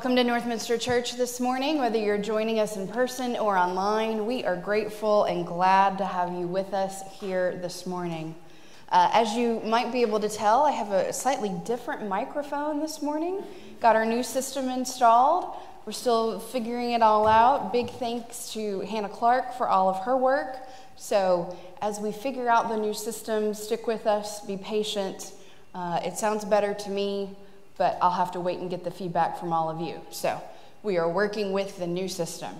[0.00, 1.76] Welcome to Northminster Church this morning.
[1.76, 6.32] Whether you're joining us in person or online, we are grateful and glad to have
[6.32, 8.34] you with us here this morning.
[8.88, 13.02] Uh, as you might be able to tell, I have a slightly different microphone this
[13.02, 13.42] morning.
[13.78, 15.54] Got our new system installed.
[15.84, 17.70] We're still figuring it all out.
[17.70, 20.66] Big thanks to Hannah Clark for all of her work.
[20.96, 25.34] So, as we figure out the new system, stick with us, be patient.
[25.74, 27.36] Uh, it sounds better to me
[27.80, 30.02] but I'll have to wait and get the feedback from all of you.
[30.10, 30.38] So
[30.82, 32.54] we are working with the new system.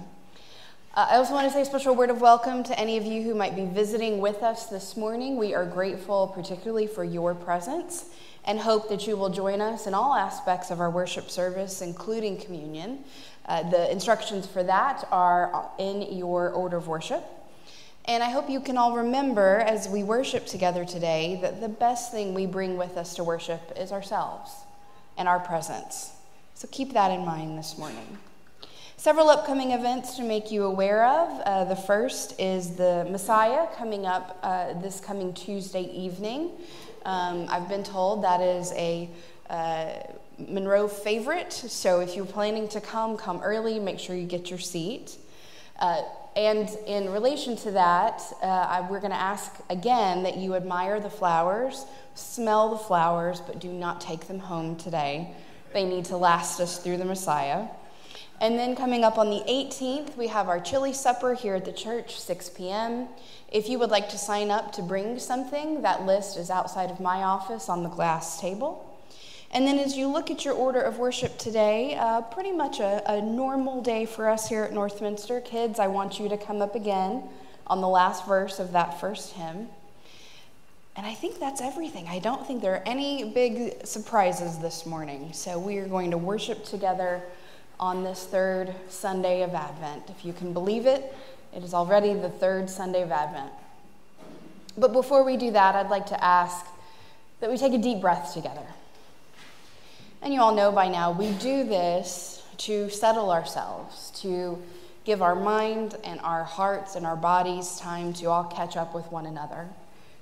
[0.94, 3.22] Uh, I also want to say a special word of welcome to any of you
[3.22, 5.36] who might be visiting with us this morning.
[5.36, 8.06] We are grateful, particularly for your presence,
[8.46, 12.38] and hope that you will join us in all aspects of our worship service, including
[12.38, 13.00] communion.
[13.44, 17.24] Uh, the instructions for that are in your order of worship.
[18.06, 22.10] And I hope you can all remember as we worship together today that the best
[22.10, 24.50] thing we bring with us to worship is ourselves
[25.20, 26.12] and our presence.
[26.54, 28.18] So keep that in mind this morning.
[28.96, 31.40] Several upcoming events to make you aware of.
[31.42, 36.50] Uh, the first is the Messiah coming up uh, this coming Tuesday evening.
[37.04, 39.10] Um, I've been told that is a
[39.50, 39.90] uh,
[40.38, 44.58] Monroe favorite, so if you're planning to come, come early, make sure you get your
[44.58, 45.18] seat.
[45.78, 46.00] Uh,
[46.34, 50.98] and in relation to that, uh, I, we're going to ask again that you admire
[50.98, 51.84] the flowers,
[52.20, 55.34] smell the flowers, but do not take them home today.
[55.72, 57.68] They need to last us through the Messiah.
[58.40, 61.72] And then coming up on the 18th, we have our chili supper here at the
[61.72, 63.08] church, 6 p.m.
[63.52, 67.00] If you would like to sign up to bring something, that list is outside of
[67.00, 68.86] my office on the glass table.
[69.52, 73.02] And then as you look at your order of worship today, uh, pretty much a,
[73.12, 75.44] a normal day for us here at Northminster.
[75.44, 77.24] Kids, I want you to come up again
[77.66, 79.68] on the last verse of that first hymn.
[81.00, 82.08] And I think that's everything.
[82.08, 85.32] I don't think there are any big surprises this morning.
[85.32, 87.22] So we are going to worship together
[87.78, 90.10] on this third Sunday of Advent.
[90.10, 91.14] If you can believe it,
[91.56, 93.50] it is already the third Sunday of Advent.
[94.76, 96.66] But before we do that, I'd like to ask
[97.40, 98.66] that we take a deep breath together.
[100.20, 104.62] And you all know by now, we do this to settle ourselves, to
[105.04, 109.10] give our mind and our hearts and our bodies time to all catch up with
[109.10, 109.66] one another,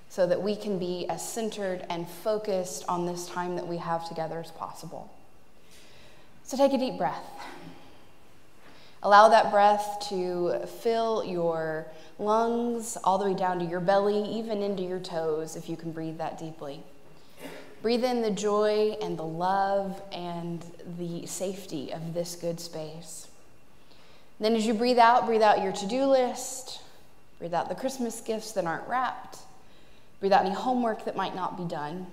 [0.09, 4.09] so that we can be as centered and focused on this time that we have
[4.09, 5.12] together as possible.
[6.45, 7.25] So take a deep breath.
[9.03, 11.87] Allow that breath to fill your
[12.19, 15.93] lungs all the way down to your belly, even into your toes, if you can
[15.93, 16.83] breathe that deeply.
[17.81, 20.65] Breathe in the joy and the love and
[20.99, 23.29] the safety of this good space.
[24.41, 26.81] Then, as you breathe out, breathe out your to do list,
[27.38, 29.38] breathe out the Christmas gifts that aren't wrapped,
[30.21, 32.07] breathe out any homework that might not be done.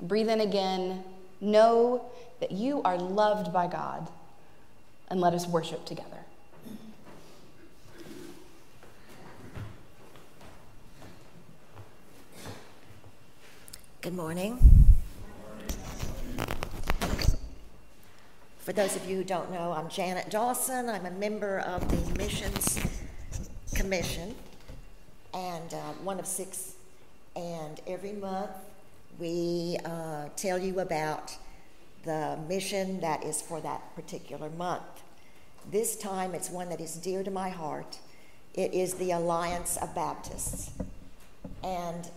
[0.00, 1.04] Breathe in again.
[1.40, 2.04] Know
[2.40, 4.08] that you are loved by God,
[5.08, 6.08] and let us worship together.
[14.02, 14.58] Good morning.
[18.58, 20.88] For those of you who don't know, I'm Janet Dawson.
[20.88, 22.78] I'm a member of the Missions
[23.74, 24.34] Commission
[25.34, 26.74] and uh, one of six.
[27.36, 28.50] And every month
[29.18, 31.36] we uh, tell you about
[32.04, 35.02] the mission that is for that particular month.
[35.70, 37.98] This time it's one that is dear to my heart.
[38.54, 40.70] It is the Alliance of Baptists.
[41.62, 42.08] And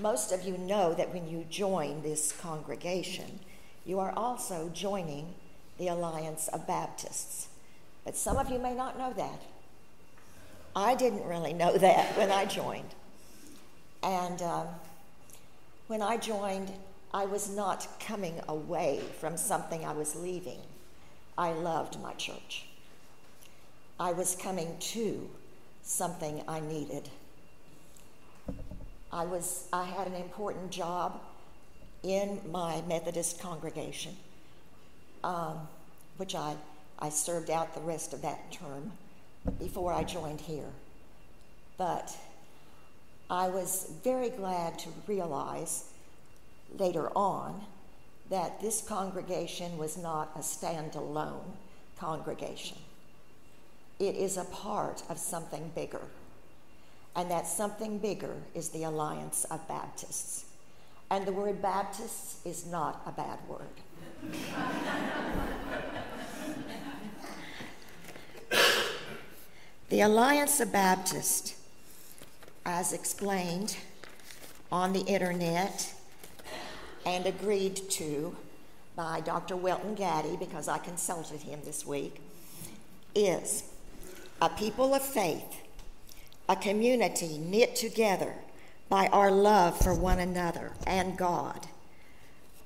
[0.00, 3.40] most of you know that when you join this congregation,
[3.86, 5.34] you are also joining
[5.78, 7.48] the Alliance of Baptists.
[8.04, 9.42] But some of you may not know that.
[10.76, 12.94] I didn't really know that when I joined.
[14.02, 14.66] And um,
[15.86, 16.70] when I joined,
[17.14, 20.60] I was not coming away from something I was leaving.
[21.38, 22.66] I loved my church.
[23.98, 25.28] I was coming to
[25.82, 27.08] something I needed.
[29.10, 31.20] I was I had an important job
[32.02, 34.14] in my Methodist congregation,
[35.24, 35.60] um,
[36.18, 36.56] which I
[36.98, 38.92] I served out the rest of that term
[39.58, 40.70] before I joined here.
[41.78, 42.16] But
[43.28, 45.84] I was very glad to realize
[46.78, 47.60] later on
[48.30, 51.56] that this congregation was not a standalone
[51.98, 52.78] congregation.
[53.98, 56.02] It is a part of something bigger
[57.16, 60.44] and that something bigger is the Alliance of Baptists.
[61.10, 63.62] And the word Baptists is not a bad word.
[69.96, 71.54] the Alliance of Baptists,
[72.66, 73.78] as explained
[74.70, 75.94] on the internet
[77.06, 78.36] and agreed to
[78.94, 79.56] by Dr.
[79.56, 82.20] Welton Gaddy, because I consulted him this week,
[83.14, 83.64] is
[84.42, 85.62] a people of faith,
[86.46, 88.34] a community knit together
[88.90, 91.68] by our love for one another and God,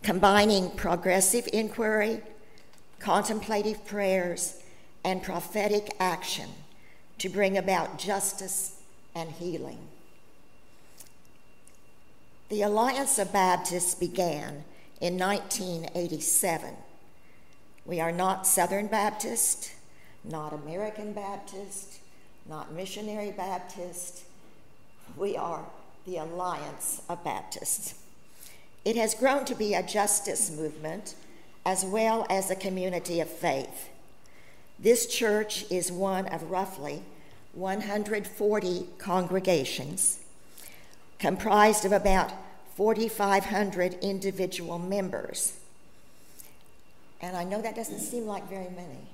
[0.03, 2.23] combining progressive inquiry,
[2.99, 4.61] contemplative prayers,
[5.05, 6.51] and prophetic action
[7.21, 8.77] to bring about justice
[9.15, 9.79] and healing.
[12.49, 14.65] The Alliance of Baptists began
[15.01, 16.75] in 1987.
[17.85, 19.73] We are not Southern Baptist,
[20.25, 22.01] not American Baptist,
[22.49, 24.23] not Missionary Baptist.
[25.17, 25.65] We are
[26.07, 27.95] the Alliance of Baptists.
[28.85, 31.15] It has grown to be a justice movement
[31.67, 33.91] as well as a community of faith.
[34.83, 37.03] This church is one of roughly
[37.53, 40.21] 140 congregations
[41.19, 42.33] comprised of about
[42.77, 45.59] 4,500 individual members.
[47.21, 49.07] And I know that doesn't seem like very many,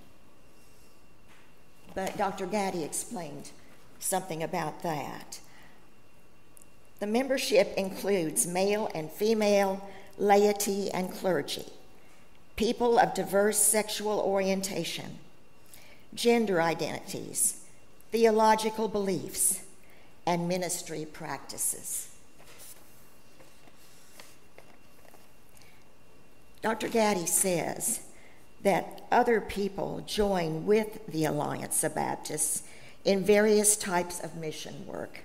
[1.97, 2.47] but Dr.
[2.47, 3.51] Gaddy explained
[3.99, 5.41] something about that.
[7.01, 9.85] The membership includes male and female,
[10.17, 11.67] laity, and clergy,
[12.55, 15.19] people of diverse sexual orientation,
[16.17, 17.63] gender identities,
[18.11, 19.63] theological beliefs,
[20.27, 22.09] and ministry practices.
[26.63, 26.89] Dr.
[26.89, 28.01] Gaddy says
[28.63, 32.65] that other people join with the Alliance of Baptists
[33.05, 35.21] in various types of mission work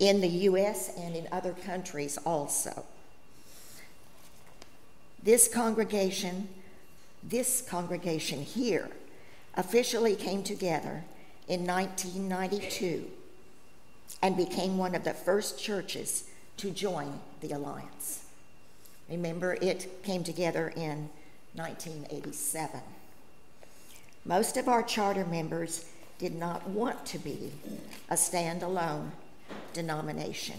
[0.00, 0.90] in the U.S.
[0.98, 2.84] and in other countries also.
[5.22, 6.48] This congregation,
[7.22, 8.88] this congregation here,
[9.54, 11.04] officially came together
[11.48, 13.06] in 1992
[14.22, 16.24] and became one of the first churches
[16.56, 18.24] to join the Alliance.
[19.08, 21.08] Remember, it came together in
[21.54, 22.80] 1987.
[24.24, 25.86] Most of our charter members
[26.18, 27.50] did not want to be
[28.10, 29.10] a standalone
[29.72, 30.56] denomination.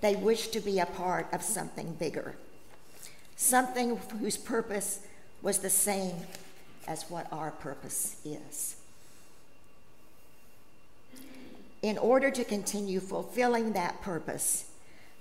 [0.00, 2.34] They wished to be a part of something bigger,
[3.36, 5.00] something whose purpose
[5.42, 6.14] was the same
[6.86, 8.76] as what our purpose is.
[11.82, 14.70] In order to continue fulfilling that purpose,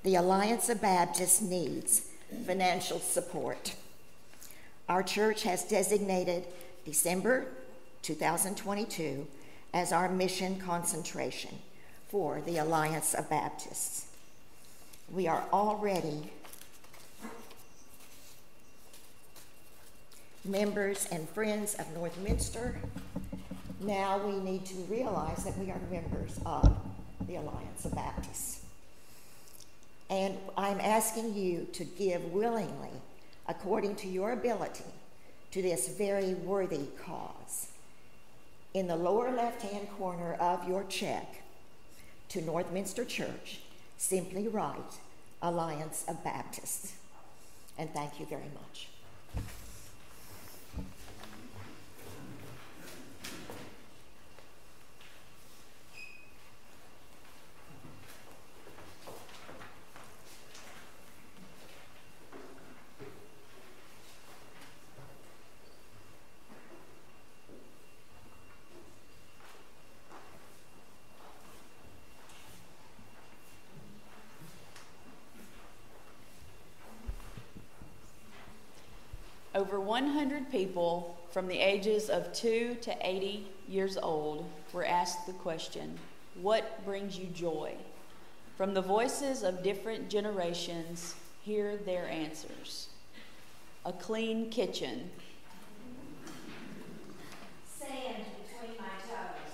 [0.04, 2.08] the Alliance of Baptists needs
[2.46, 3.76] financial support.
[4.90, 6.46] Our church has designated
[6.86, 7.48] December
[8.02, 9.28] 2022
[9.74, 11.58] as our mission concentration
[12.10, 14.08] for the Alliance of Baptists.
[15.12, 16.32] We are already
[20.46, 22.76] members and friends of Northminster
[23.84, 26.74] now we need to realize that we are members of
[27.28, 28.62] the Alliance of Baptists.
[30.10, 32.92] And I'm asking you to give willingly,
[33.48, 34.86] according to your ability,
[35.52, 37.72] to this very worthy cause.
[38.74, 41.44] In the lower left hand corner of your check
[42.30, 43.60] to Northminster Church,
[43.98, 44.98] simply write
[45.42, 46.94] Alliance of Baptists.
[47.78, 48.88] And thank you very much.
[79.56, 85.34] Over 100 people from the ages of 2 to 80 years old were asked the
[85.34, 86.00] question,
[86.42, 87.76] What brings you joy?
[88.58, 92.88] From the voices of different generations, hear their answers.
[93.86, 95.12] A clean kitchen.
[97.68, 99.54] Sand between my toes.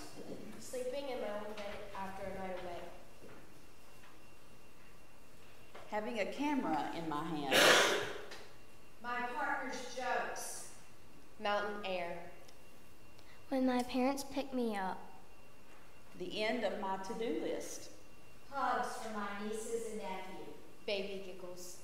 [0.62, 1.66] Sleeping in my own bed
[2.02, 2.80] after a night away.
[5.92, 7.56] Having a camera in my hand.
[9.04, 9.20] My
[9.70, 10.68] partner's jokes.
[11.42, 12.18] Mountain air.
[13.50, 15.00] When my parents pick me up.
[16.20, 17.90] The end of my to do list.
[18.52, 20.46] Hugs from my nieces and nephew.
[20.86, 21.78] Baby giggles.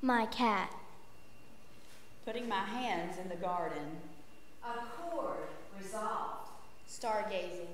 [0.00, 0.74] My cat.
[2.24, 3.98] Putting my hands in the garden.
[4.64, 6.50] A chord resolved.
[6.88, 7.68] Stargazing.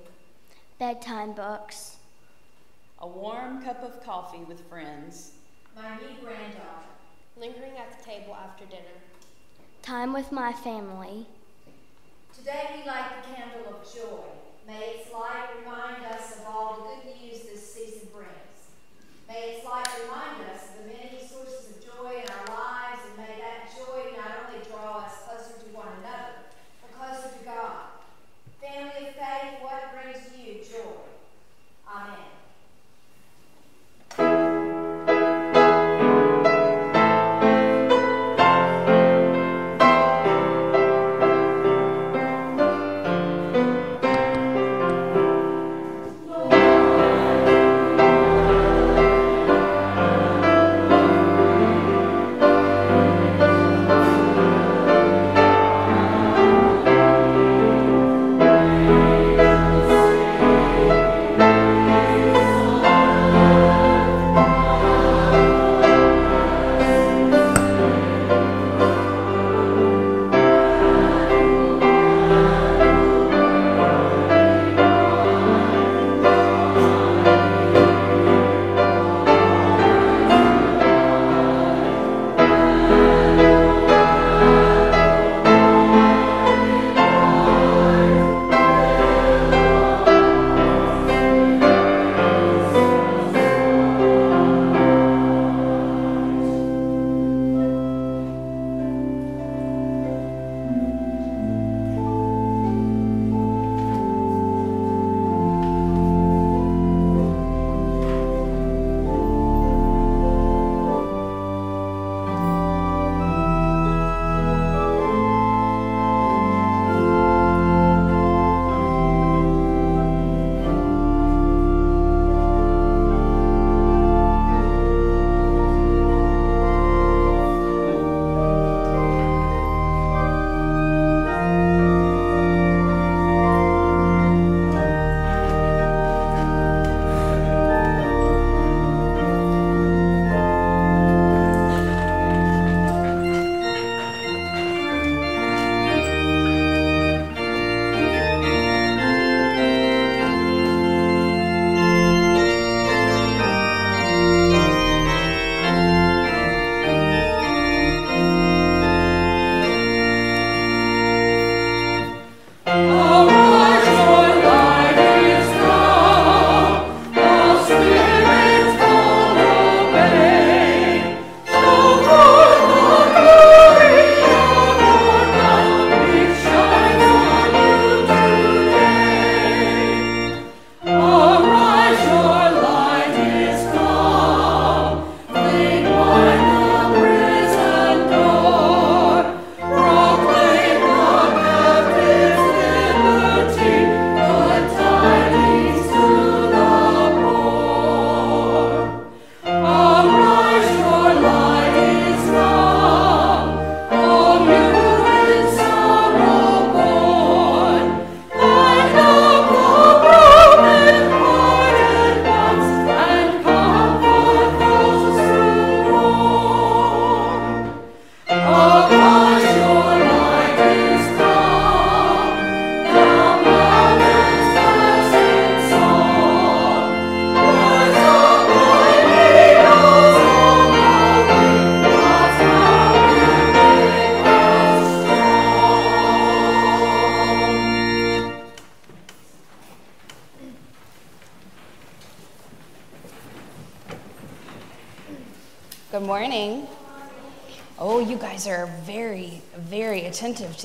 [0.79, 1.97] Bedtime books.
[3.01, 5.33] A warm cup of coffee with friends.
[5.75, 6.87] My new granddaughter.
[7.37, 8.99] Lingering at the table after dinner.
[9.89, 11.25] Time with my family.
[12.37, 14.21] Today we light the candle of joy.
[14.67, 17.47] May its light remind us of all the good news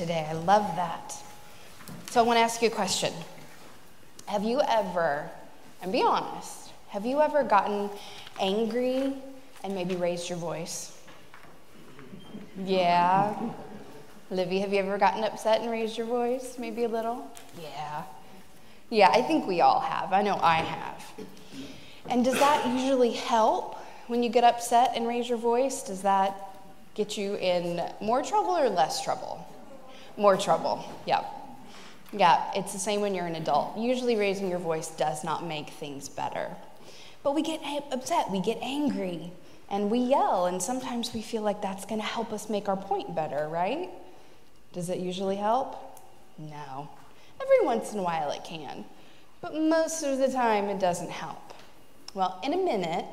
[0.04, 0.26] today.
[0.28, 1.14] I love that.
[2.10, 3.10] So, I want to ask you a question.
[4.26, 5.30] Have you ever,
[5.80, 7.88] and be honest, have you ever gotten
[8.38, 9.14] angry
[9.62, 10.94] and maybe raised your voice?
[12.66, 13.34] Yeah.
[14.30, 16.56] Livy, have you ever gotten upset and raised your voice?
[16.58, 17.26] Maybe a little?
[17.62, 18.02] Yeah.
[18.90, 20.12] Yeah, I think we all have.
[20.12, 21.04] I know I have.
[22.10, 25.82] And does that usually help when you get upset and raise your voice?
[25.82, 26.36] Does that
[26.94, 29.33] get you in more trouble or less trouble?
[30.16, 31.24] More trouble, yeah.
[32.12, 33.76] Yeah, it's the same when you're an adult.
[33.76, 36.54] Usually, raising your voice does not make things better.
[37.24, 39.32] But we get upset, we get angry,
[39.70, 42.76] and we yell, and sometimes we feel like that's going to help us make our
[42.76, 43.90] point better, right?
[44.72, 45.76] Does it usually help?
[46.38, 46.88] No.
[47.42, 48.84] Every once in a while it can,
[49.40, 51.52] but most of the time it doesn't help.
[52.14, 53.06] Well, in a minute,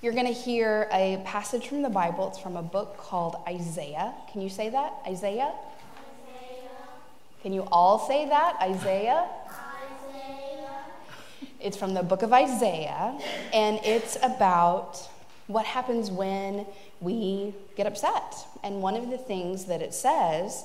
[0.00, 2.28] you're going to hear a passage from the Bible.
[2.28, 4.14] It's from a book called Isaiah.
[4.32, 4.94] Can you say that?
[5.06, 5.52] Isaiah.
[7.42, 8.56] Can you all say that?
[8.60, 9.26] Isaiah?
[9.48, 10.70] Isaiah.
[11.60, 13.18] It's from the book of Isaiah,
[13.52, 14.98] and it's about
[15.46, 16.66] what happens when
[17.00, 18.34] we get upset.
[18.62, 20.64] And one of the things that it says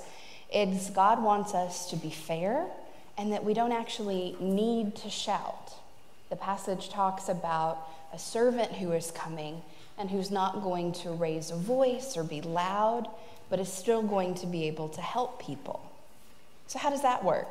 [0.54, 2.66] is God wants us to be fair
[3.18, 5.74] and that we don't actually need to shout.
[6.30, 9.62] The passage talks about a servant who is coming
[9.98, 13.08] and who's not going to raise a voice or be loud,
[13.50, 15.91] but is still going to be able to help people.
[16.72, 17.50] So, how does that work?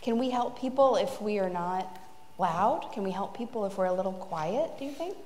[0.00, 1.98] Can we help people if we are not
[2.38, 2.88] loud?
[2.92, 5.16] Can we help people if we're a little quiet, do you think?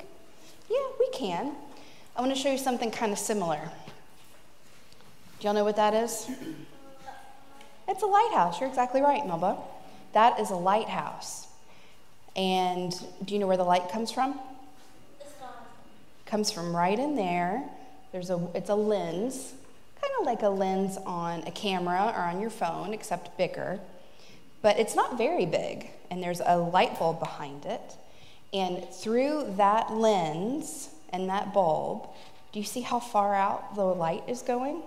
[0.70, 1.52] Yeah, we can.
[2.16, 3.60] I want to show you something kind of similar.
[5.38, 6.30] Do y'all know what that is?
[7.86, 8.60] It's a lighthouse.
[8.60, 9.58] You're exactly right, Melba.
[10.14, 11.48] That is a lighthouse.
[12.34, 12.94] And
[13.26, 14.40] do you know where the light comes from?
[16.24, 17.62] Comes from right in there.
[18.12, 19.52] There's a it's a lens,
[20.08, 23.80] kind of like a lens on a camera or on your phone, except bigger.
[24.62, 27.96] But it's not very big, and there's a light bulb behind it.
[28.52, 32.08] And through that lens and that bulb,
[32.52, 34.82] do you see how far out the light is going?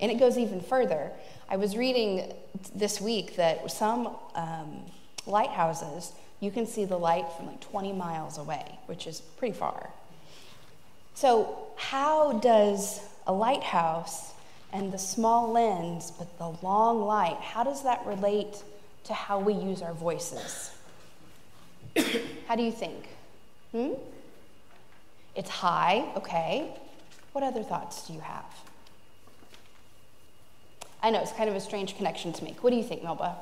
[0.00, 1.10] And it goes even further.
[1.48, 2.32] I was reading
[2.74, 4.82] this week that some um,
[5.26, 9.90] lighthouses, you can see the light from like 20 miles away, which is pretty far.
[11.14, 14.32] So, how does a lighthouse
[14.72, 18.62] and the small lens, but the long light, how does that relate
[19.04, 20.72] to how we use our voices?
[22.46, 23.06] how do you think?
[23.72, 23.92] Hmm?
[25.34, 26.70] It's high, okay.
[27.32, 28.44] What other thoughts do you have?
[31.02, 32.64] I know it's kind of a strange connection to make.
[32.64, 33.36] What do you think, Melba?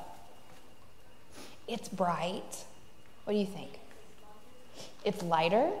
[1.67, 2.63] It's bright.
[3.23, 3.79] What do you think?
[5.03, 5.71] It's lighter.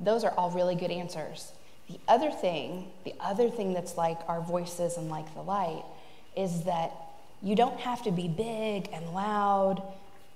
[0.00, 1.52] Those are all really good answers.
[1.90, 5.82] The other thing, the other thing that's like our voices and like the light
[6.36, 6.92] is that
[7.42, 9.82] you don't have to be big and loud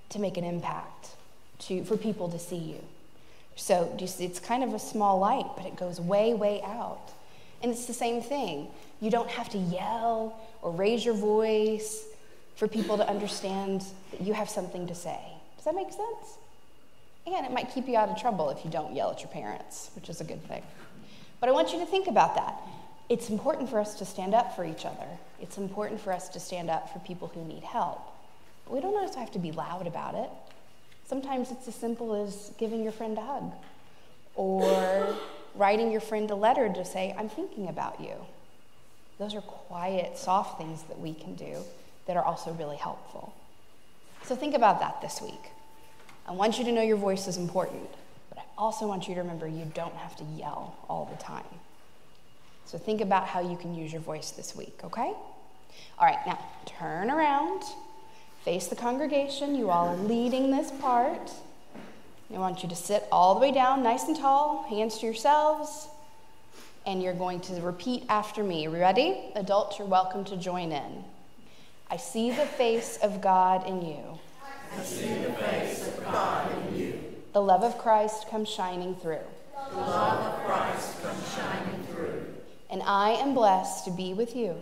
[0.09, 1.15] to make an impact
[1.59, 2.83] to, for people to see you.
[3.55, 7.13] So it's kind of a small light, but it goes way, way out.
[7.63, 8.67] And it's the same thing.
[8.99, 12.03] You don't have to yell or raise your voice
[12.57, 15.21] for people to understand that you have something to say.
[15.55, 16.37] Does that make sense?
[17.25, 19.89] And it might keep you out of trouble if you don't yell at your parents,
[19.95, 20.61] which is a good thing.
[21.39, 22.55] But I want you to think about that.
[23.07, 25.07] It's important for us to stand up for each other.
[25.41, 28.01] It's important for us to stand up for people who need help.
[28.65, 30.29] But we don't always have to be loud about it.
[31.05, 33.51] Sometimes it's as simple as giving your friend a hug
[34.33, 35.15] or
[35.55, 38.13] writing your friend a letter to say, I'm thinking about you.
[39.19, 41.57] Those are quiet, soft things that we can do
[42.07, 43.33] that are also really helpful.
[44.23, 45.51] So think about that this week.
[46.27, 47.87] I want you to know your voice is important,
[48.57, 51.43] also want you to remember you don't have to yell all the time.
[52.65, 55.13] So think about how you can use your voice this week, okay?
[55.99, 57.63] All right, now turn around,
[58.43, 59.55] face the congregation.
[59.55, 61.31] You all are leading this part.
[62.33, 65.87] I want you to sit all the way down, nice and tall, hands to yourselves,
[66.85, 68.67] and you're going to repeat after me.
[68.67, 69.31] Ready?
[69.35, 71.03] Adults, you're welcome to join in.
[71.89, 74.19] I see the face of God in you.
[74.75, 76.54] I see the face of God in you.
[77.35, 79.19] The love of Christ comes shining through.
[79.71, 82.27] The love of Christ comes shining through.
[82.69, 84.55] And I am blessed to be with you.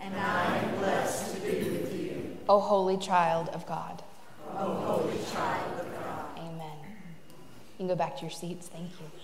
[0.00, 2.38] And I am blessed to be with you.
[2.48, 4.04] O holy child of God.
[4.56, 6.26] O holy child of God.
[6.38, 6.78] Amen.
[6.86, 8.68] You can go back to your seats.
[8.68, 9.19] Thank you.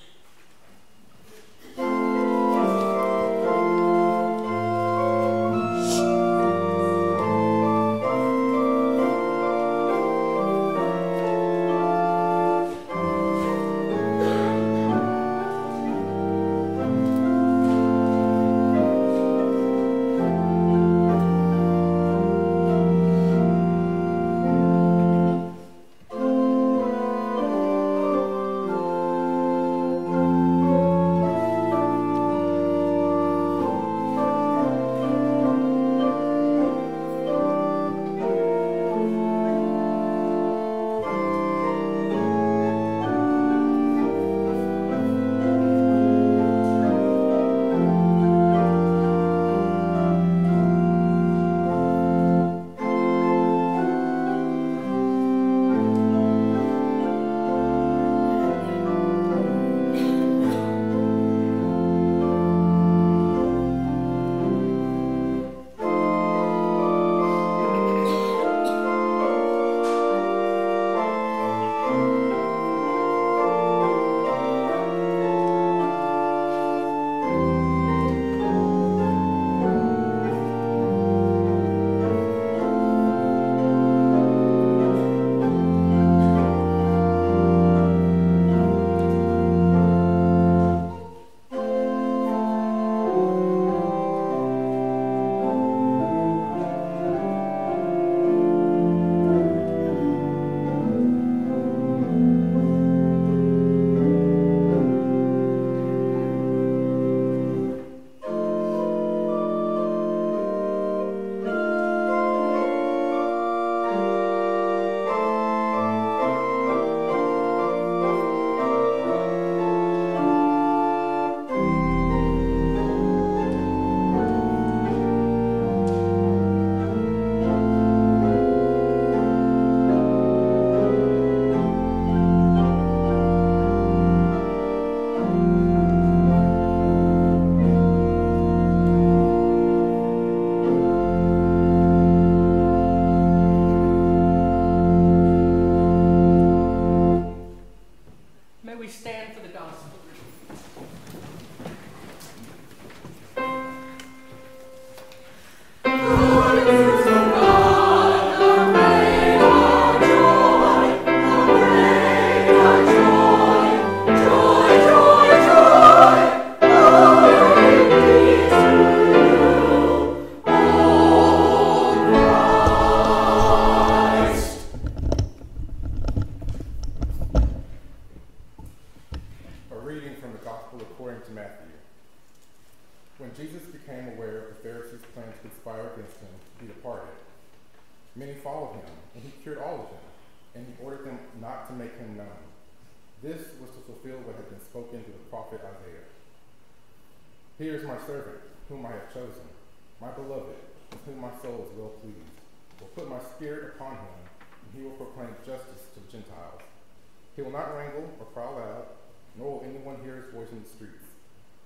[210.06, 211.04] Hear his voice in the streets.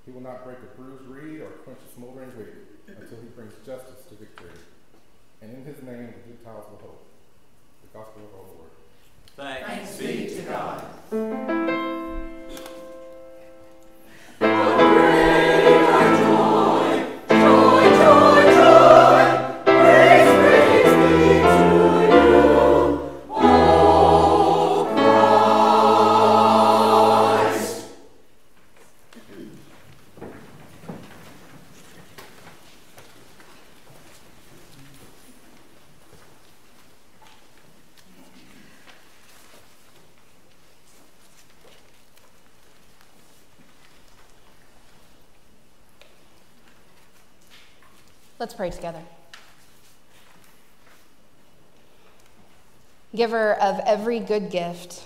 [0.07, 2.55] He will not break a bruised reed or quench a smoldering wick
[2.89, 4.51] until he brings justice to victory.
[5.43, 7.05] And in his name the Gentiles will hope.
[7.83, 8.71] The gospel of our Lord.
[9.37, 12.20] Thanks be to God.
[48.61, 49.01] Pray together.
[53.17, 55.03] Giver of every good gift,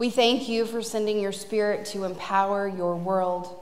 [0.00, 3.60] we thank you for sending your Spirit to empower your world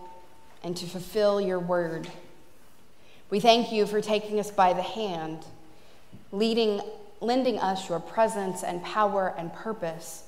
[0.64, 2.08] and to fulfill your word.
[3.28, 5.44] We thank you for taking us by the hand,
[6.32, 6.80] leading,
[7.20, 10.24] lending us your presence and power and purpose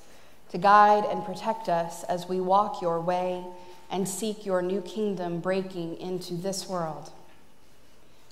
[0.51, 3.43] to guide and protect us as we walk your way
[3.89, 7.09] and seek your new kingdom breaking into this world.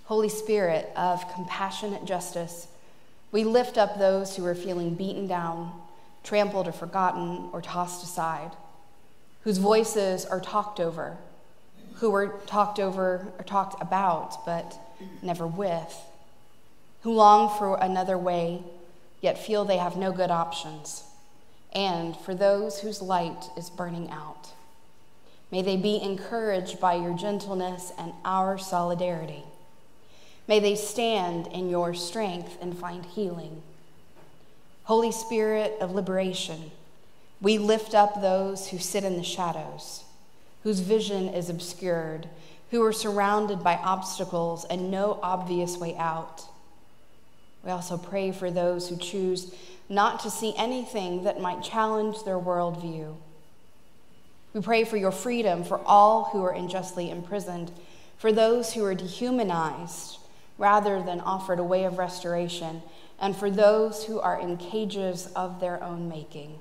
[0.07, 2.67] Holy Spirit of compassionate justice,
[3.33, 5.69] we lift up those who are feeling beaten down,
[6.23, 8.51] trampled or forgotten or tossed aside,
[9.41, 11.17] whose voices are talked over,
[11.95, 14.79] who are talked over or talked about but
[15.21, 16.01] never with,
[17.01, 18.63] who long for another way
[19.19, 21.03] yet feel they have no good options,
[21.73, 24.53] and for those whose light is burning out.
[25.51, 29.43] May they be encouraged by your gentleness and our solidarity.
[30.47, 33.61] May they stand in your strength and find healing.
[34.83, 36.71] Holy Spirit of liberation,
[37.41, 40.05] we lift up those who sit in the shadows,
[40.63, 42.29] whose vision is obscured,
[42.71, 46.45] who are surrounded by obstacles and no obvious way out.
[47.63, 49.53] We also pray for those who choose
[49.89, 53.15] not to see anything that might challenge their worldview.
[54.53, 57.71] We pray for your freedom for all who are unjustly imprisoned,
[58.17, 60.16] for those who are dehumanized
[60.57, 62.81] rather than offered a way of restoration,
[63.19, 66.59] and for those who are in cages of their own making.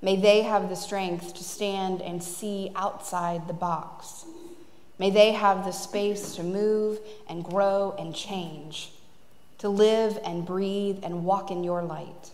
[0.00, 4.24] May they have the strength to stand and see outside the box.
[4.98, 8.92] May they have the space to move and grow and change,
[9.58, 12.30] to live and breathe and walk in your light.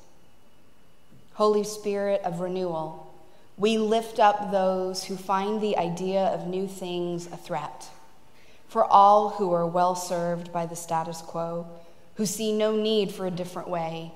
[1.34, 3.14] Holy Spirit of renewal,
[3.58, 7.90] we lift up those who find the idea of new things a threat
[8.68, 11.66] for all who are well served by the status quo,
[12.14, 14.12] who see no need for a different way,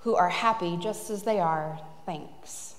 [0.00, 1.78] who are happy just as they are.
[2.06, 2.74] Thanks.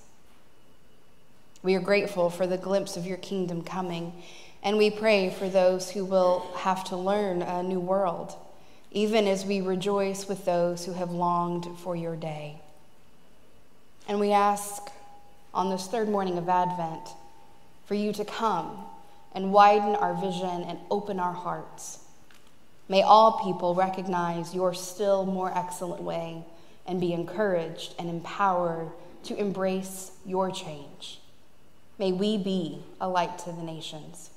[1.62, 4.12] We are grateful for the glimpse of your kingdom coming,
[4.62, 8.34] and we pray for those who will have to learn a new world,
[8.90, 12.60] even as we rejoice with those who have longed for your day.
[14.08, 14.90] And we ask
[15.54, 17.08] on this third morning of Advent
[17.86, 18.84] for you to come
[19.34, 21.98] and widen our vision and open our hearts.
[22.88, 26.44] May all people recognize your still more excellent way
[26.86, 28.90] and be encouraged and empowered
[29.24, 31.20] to embrace your change.
[31.98, 34.30] May we be a light to the nations.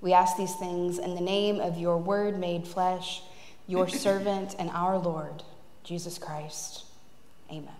[0.00, 3.22] We ask these things in the name of your word made flesh,
[3.66, 5.42] your servant and our Lord,
[5.82, 6.84] Jesus Christ.
[7.50, 7.72] Amen.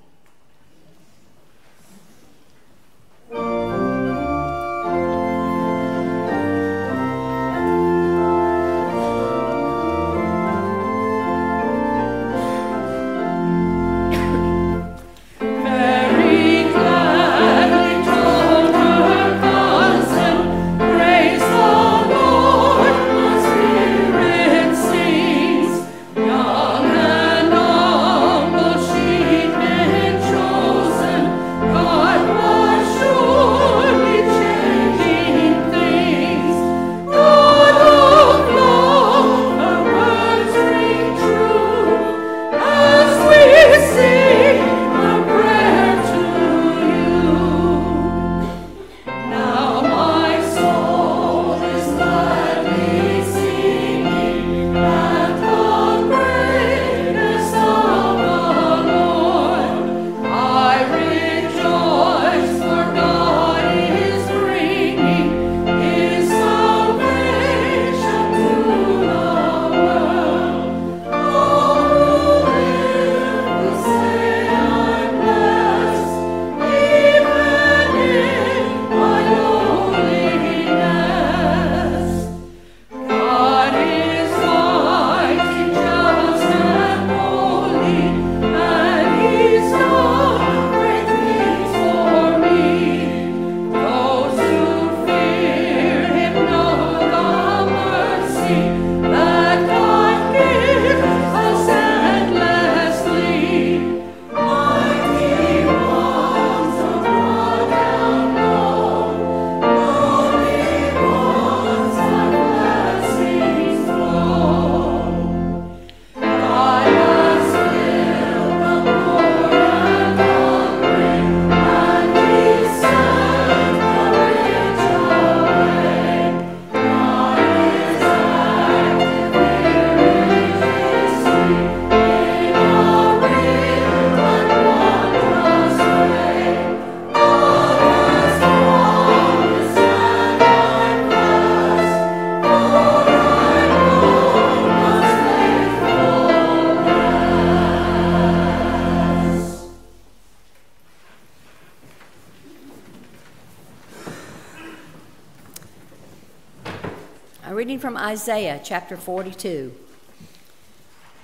[157.95, 159.73] From Isaiah chapter 42.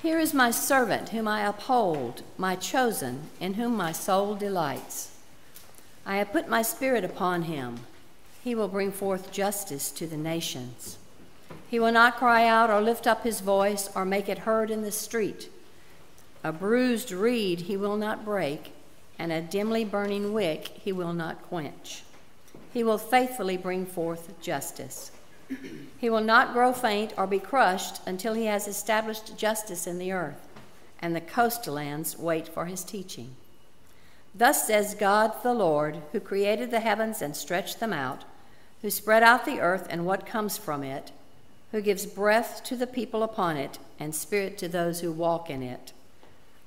[0.03, 5.11] Here is my servant whom I uphold, my chosen, in whom my soul delights.
[6.07, 7.81] I have put my spirit upon him.
[8.45, 10.99] He will bring forth justice to the nations.
[11.69, 14.83] He will not cry out or lift up his voice or make it heard in
[14.83, 15.51] the street.
[16.45, 18.75] A bruised reed he will not break,
[19.19, 22.05] and a dimly burning wick he will not quench.
[22.73, 25.11] He will faithfully bring forth justice.
[25.99, 30.13] He will not grow faint or be crushed until he has established justice in the
[30.13, 30.49] earth,
[31.01, 33.37] and the coastlands wait for his teaching.
[34.35, 38.25] Thus says God the Lord, who created the heavens and stretched them out,
[38.83, 41.13] who spread out the earth and what comes from it,
[41.73, 45.63] who gives breath to the people upon it and spirit to those who walk in
[45.63, 45.93] it.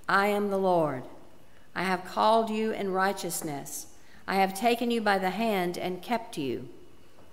[0.07, 1.03] I am the Lord.
[1.75, 3.87] I have called you in righteousness.
[4.27, 6.69] I have taken you by the hand and kept you.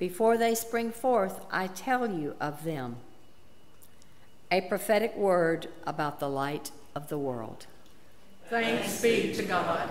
[0.00, 2.96] Before they spring forth, I tell you of them.
[4.50, 7.66] A prophetic word about the light of the world.
[8.48, 9.90] Thanks be to God.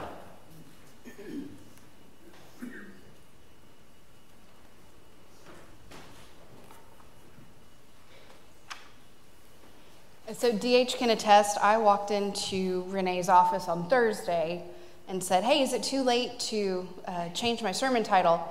[10.33, 14.63] So, DH can attest, I walked into Renee's office on Thursday
[15.07, 18.43] and said, Hey, is it too late to uh, change my sermon title?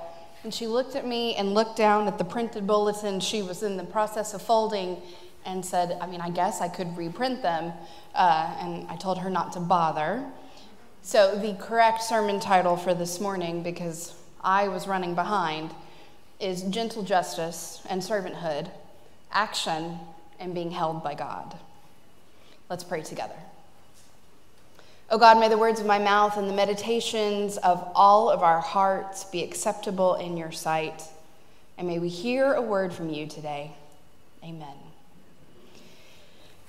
[0.43, 3.77] And she looked at me and looked down at the printed bulletin she was in
[3.77, 4.97] the process of folding
[5.45, 7.73] and said, I mean, I guess I could reprint them.
[8.15, 10.23] Uh, and I told her not to bother.
[11.01, 14.13] So, the correct sermon title for this morning, because
[14.43, 15.71] I was running behind,
[16.39, 18.69] is Gentle Justice and Servanthood
[19.31, 19.97] Action
[20.39, 21.57] and Being Held by God.
[22.69, 23.35] Let's pray together.
[25.11, 28.43] O oh God, may the words of my mouth and the meditations of all of
[28.43, 31.01] our hearts be acceptable in your sight.
[31.79, 33.71] And may we hear a word from you today.
[34.43, 34.75] Amen.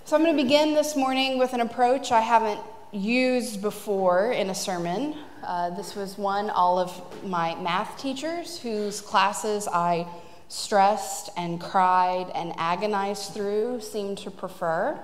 [0.06, 2.60] So I'm going to begin this morning with an approach I haven't
[2.92, 5.16] used before in a sermon.
[5.44, 10.06] Uh, this was one all of my math teachers whose classes I
[10.48, 14.98] stressed and cried and agonized through seemed to prefer.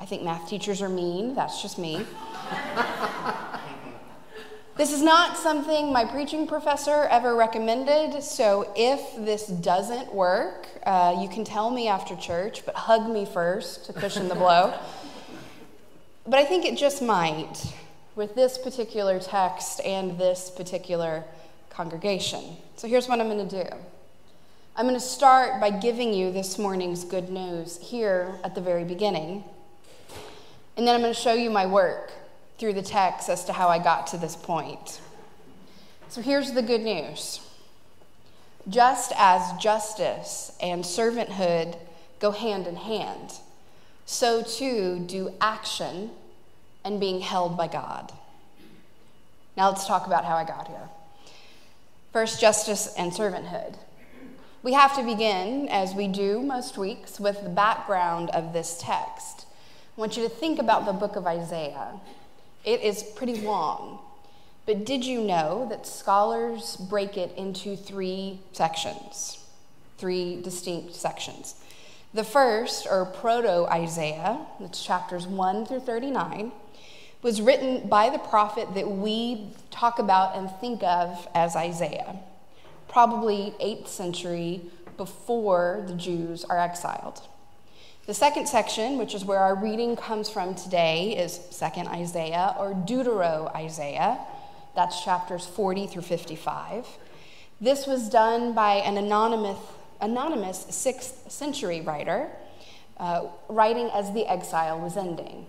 [0.00, 1.34] I think math teachers are mean.
[1.34, 2.04] That's just me.
[4.76, 11.18] this is not something my preaching professor ever recommended, so if this doesn't work, uh,
[11.20, 14.78] you can tell me after church, but hug me first to cushion the blow.
[16.26, 17.74] but I think it just might
[18.14, 21.24] with this particular text and this particular
[21.70, 22.56] congregation.
[22.76, 23.70] So here's what I'm going to do.
[24.76, 28.84] I'm going to start by giving you this morning's good news here at the very
[28.84, 29.42] beginning.
[30.78, 32.12] And then I'm going to show you my work
[32.56, 35.00] through the text as to how I got to this point.
[36.08, 37.40] So here's the good news
[38.68, 41.76] just as justice and servanthood
[42.20, 43.32] go hand in hand,
[44.06, 46.10] so too do action
[46.84, 48.12] and being held by God.
[49.56, 50.88] Now let's talk about how I got here.
[52.12, 53.76] First, justice and servanthood.
[54.62, 59.37] We have to begin, as we do most weeks, with the background of this text.
[59.98, 61.98] I want you to think about the book of Isaiah.
[62.64, 63.98] It is pretty long.
[64.64, 69.44] But did you know that scholars break it into three sections?
[69.96, 71.56] Three distinct sections.
[72.14, 76.52] The first, or Proto Isaiah, that's chapters 1 through 39,
[77.22, 82.20] was written by the prophet that we talk about and think of as Isaiah,
[82.86, 84.60] probably 8th century
[84.96, 87.22] before the Jews are exiled.
[88.08, 92.72] The second section, which is where our reading comes from today, is 2nd Isaiah or
[92.72, 94.18] Deutero Isaiah.
[94.74, 96.86] That's chapters 40 through 55.
[97.60, 99.58] This was done by an anonymous,
[100.00, 102.30] anonymous 6th century writer,
[102.96, 105.44] uh, writing as the exile was ending.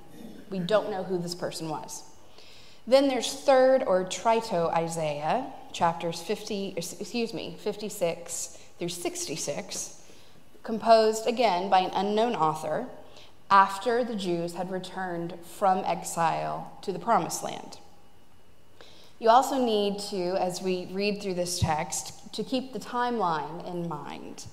[0.50, 2.04] We don't know who this person was.
[2.86, 9.99] Then there's 3rd or Trito Isaiah, chapters 50, excuse me, 56 through 66
[10.70, 12.86] composed again by an unknown author
[13.50, 17.80] after the Jews had returned from exile to the Promised Land.
[19.18, 23.90] You also need to, as we read through this text, to keep the timeline in
[23.90, 24.46] mind.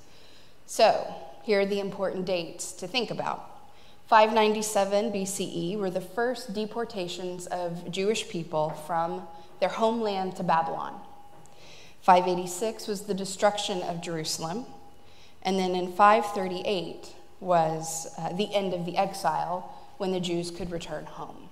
[0.64, 3.50] So, here are the important dates to think about.
[4.06, 9.28] 597 BCE were the first deportations of Jewish people from
[9.60, 10.98] their homeland to Babylon.
[12.00, 14.64] 586 was the destruction of Jerusalem.
[15.46, 20.72] And then in 538 was uh, the end of the exile when the Jews could
[20.72, 21.48] return home.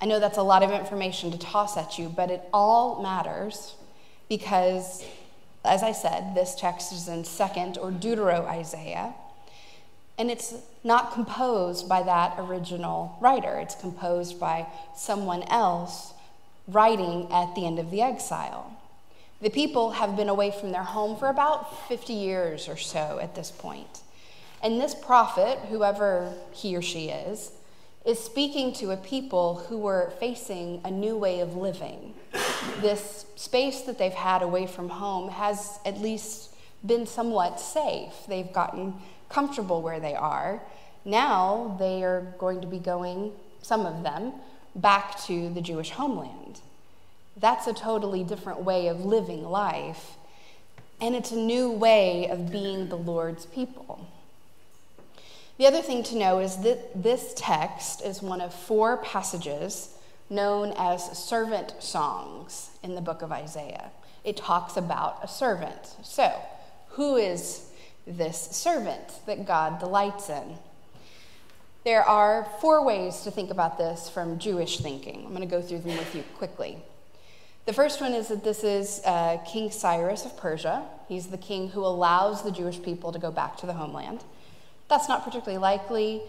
[0.00, 3.74] I know that's a lot of information to toss at you, but it all matters
[4.28, 5.04] because,
[5.64, 9.14] as I said, this text is in 2nd or Deutero Isaiah,
[10.18, 13.56] and it's not composed by that original writer.
[13.58, 14.66] It's composed by
[14.96, 16.12] someone else
[16.66, 18.77] writing at the end of the exile.
[19.40, 23.36] The people have been away from their home for about 50 years or so at
[23.36, 24.00] this point.
[24.62, 27.52] And this prophet, whoever he or she is,
[28.04, 32.14] is speaking to a people who were facing a new way of living.
[32.80, 38.12] This space that they've had away from home has at least been somewhat safe.
[38.26, 38.94] They've gotten
[39.28, 40.60] comfortable where they are.
[41.04, 43.32] Now they are going to be going,
[43.62, 44.32] some of them,
[44.74, 46.60] back to the Jewish homeland.
[47.40, 50.16] That's a totally different way of living life,
[51.00, 54.08] and it's a new way of being the Lord's people.
[55.56, 59.94] The other thing to know is that this text is one of four passages
[60.30, 63.90] known as servant songs in the book of Isaiah.
[64.24, 65.96] It talks about a servant.
[66.02, 66.32] So,
[66.90, 67.70] who is
[68.06, 70.58] this servant that God delights in?
[71.84, 75.24] There are four ways to think about this from Jewish thinking.
[75.24, 76.78] I'm going to go through them with you quickly.
[77.68, 80.86] The first one is that this is uh, King Cyrus of Persia.
[81.06, 84.24] He's the king who allows the Jewish people to go back to the homeland.
[84.88, 86.22] That's not particularly likely.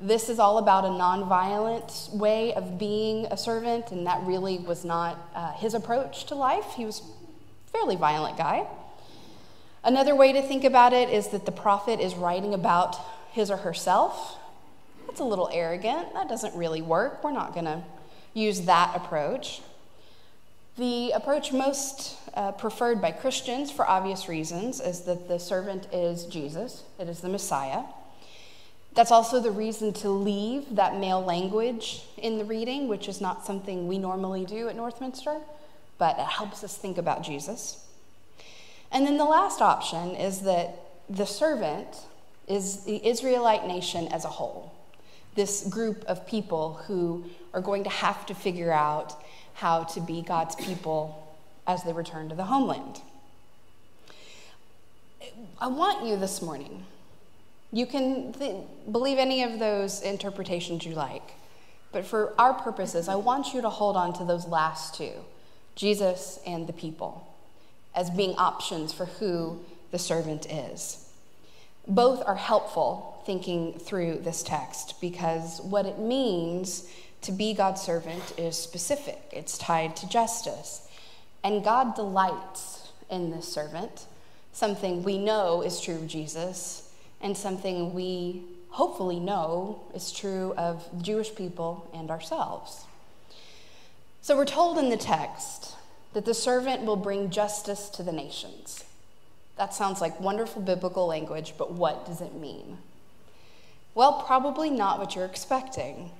[0.00, 4.82] This is all about a nonviolent way of being a servant, and that really was
[4.82, 6.72] not uh, his approach to life.
[6.78, 8.66] He was a fairly violent guy.
[9.84, 12.96] Another way to think about it is that the prophet is writing about
[13.32, 14.38] his or herself.
[15.06, 16.14] That's a little arrogant.
[16.14, 17.22] That doesn't really work.
[17.22, 17.82] We're not going to
[18.32, 19.60] use that approach.
[20.76, 26.24] The approach most uh, preferred by Christians, for obvious reasons, is that the servant is
[26.24, 27.82] Jesus, it is the Messiah.
[28.94, 33.44] That's also the reason to leave that male language in the reading, which is not
[33.44, 35.40] something we normally do at Northminster,
[35.98, 37.86] but it helps us think about Jesus.
[38.90, 40.76] And then the last option is that
[41.08, 41.88] the servant
[42.48, 44.72] is the Israelite nation as a whole,
[45.36, 49.22] this group of people who are going to have to figure out
[49.60, 51.36] how to be God's people
[51.66, 53.02] as they return to the homeland.
[55.60, 56.86] I want you this morning.
[57.70, 61.34] You can th- believe any of those interpretations you like,
[61.92, 65.12] but for our purposes, I want you to hold on to those last two
[65.74, 67.26] Jesus and the people
[67.94, 71.06] as being options for who the servant is.
[71.86, 76.90] Both are helpful thinking through this text because what it means
[77.22, 80.88] to be God's servant is specific, it's tied to justice.
[81.42, 84.06] And God delights in this servant,
[84.52, 90.86] something we know is true of Jesus, and something we hopefully know is true of
[91.02, 92.84] Jewish people and ourselves.
[94.22, 95.74] So we're told in the text
[96.12, 98.84] that the servant will bring justice to the nations.
[99.56, 102.78] That sounds like wonderful biblical language, but what does it mean?
[103.94, 106.12] Well, probably not what you're expecting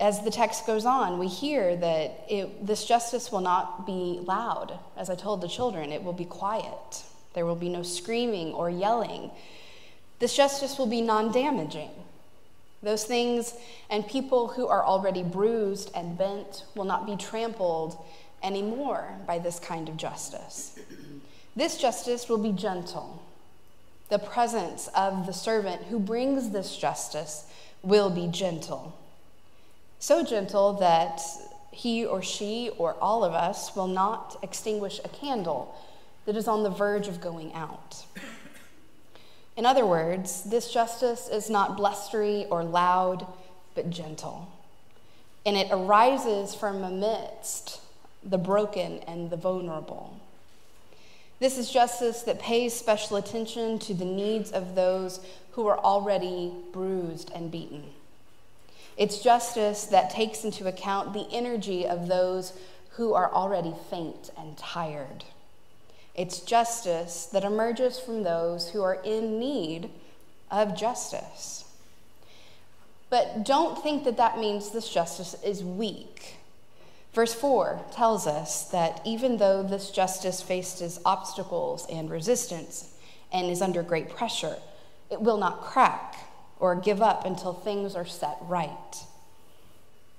[0.00, 4.78] as the text goes on, we hear that it, this justice will not be loud.
[4.96, 7.04] As I told the children, it will be quiet.
[7.34, 9.30] There will be no screaming or yelling.
[10.18, 11.90] This justice will be non damaging.
[12.82, 13.54] Those things
[13.88, 17.96] and people who are already bruised and bent will not be trampled
[18.42, 20.78] anymore by this kind of justice.
[21.56, 23.22] This justice will be gentle.
[24.10, 27.46] The presence of the servant who brings this justice
[27.82, 28.98] will be gentle
[30.04, 31.18] so gentle that
[31.70, 35.74] he or she or all of us will not extinguish a candle
[36.26, 38.04] that is on the verge of going out.
[39.56, 43.26] In other words, this justice is not blustery or loud,
[43.74, 44.52] but gentle.
[45.46, 47.80] And it arises from amidst
[48.22, 50.20] the broken and the vulnerable.
[51.40, 55.20] This is justice that pays special attention to the needs of those
[55.52, 57.84] who are already bruised and beaten.
[58.96, 62.52] It's justice that takes into account the energy of those
[62.90, 65.24] who are already faint and tired.
[66.14, 69.90] It's justice that emerges from those who are in need
[70.50, 71.64] of justice.
[73.10, 76.36] But don't think that that means this justice is weak.
[77.12, 82.94] Verse 4 tells us that even though this justice faces obstacles and resistance,
[83.34, 84.56] and is under great pressure.
[85.10, 86.16] It will not crack
[86.58, 88.96] or give up until things are set right.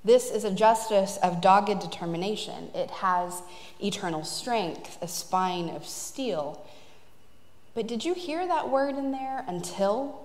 [0.04, 2.70] This is a justice of dogged determination.
[2.76, 3.42] It has
[3.84, 6.64] eternal strength, a spine of steel.
[7.74, 10.22] But did you hear that word in there until?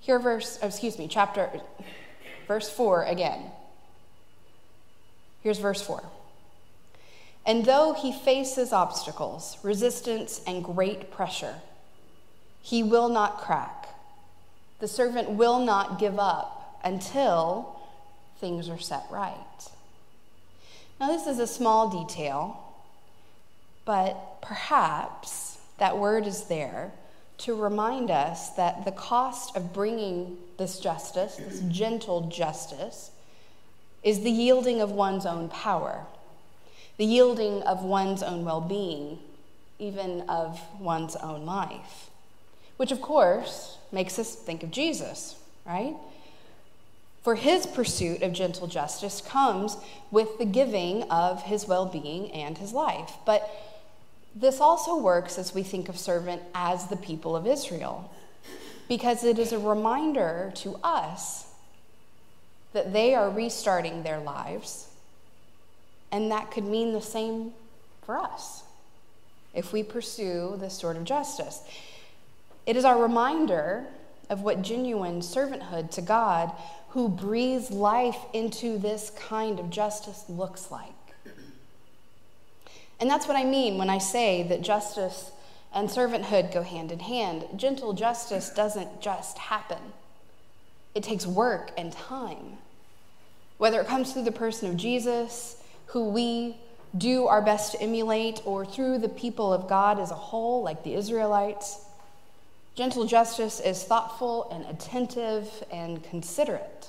[0.00, 1.48] Here, verse, oh, excuse me, chapter,
[2.48, 3.52] verse 4 again.
[5.42, 6.02] Here's verse 4.
[7.46, 11.56] And though he faces obstacles, resistance, and great pressure,
[12.62, 13.79] he will not crack.
[14.80, 17.80] The servant will not give up until
[18.38, 19.34] things are set right.
[20.98, 22.58] Now, this is a small detail,
[23.84, 26.92] but perhaps that word is there
[27.38, 33.10] to remind us that the cost of bringing this justice, this gentle justice,
[34.02, 36.06] is the yielding of one's own power,
[36.98, 39.18] the yielding of one's own well being,
[39.78, 42.09] even of one's own life.
[42.80, 45.94] Which, of course, makes us think of Jesus, right?
[47.22, 49.76] For his pursuit of gentle justice comes
[50.10, 53.12] with the giving of his well being and his life.
[53.26, 53.46] But
[54.34, 58.10] this also works as we think of servant as the people of Israel,
[58.88, 61.52] because it is a reminder to us
[62.72, 64.88] that they are restarting their lives,
[66.10, 67.52] and that could mean the same
[68.06, 68.62] for us
[69.52, 71.60] if we pursue this sort of justice.
[72.70, 73.84] It is our reminder
[74.28, 76.52] of what genuine servanthood to God
[76.90, 80.92] who breathes life into this kind of justice looks like.
[83.00, 85.32] And that's what I mean when I say that justice
[85.74, 87.44] and servanthood go hand in hand.
[87.56, 89.82] Gentle justice doesn't just happen,
[90.94, 92.58] it takes work and time.
[93.58, 96.56] Whether it comes through the person of Jesus, who we
[96.96, 100.84] do our best to emulate, or through the people of God as a whole, like
[100.84, 101.86] the Israelites,
[102.74, 106.88] gentle justice is thoughtful and attentive and considerate.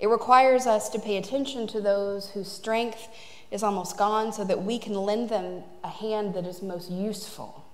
[0.00, 3.08] It requires us to pay attention to those whose strength
[3.50, 7.64] is almost gone so that we can lend them a hand that is most useful.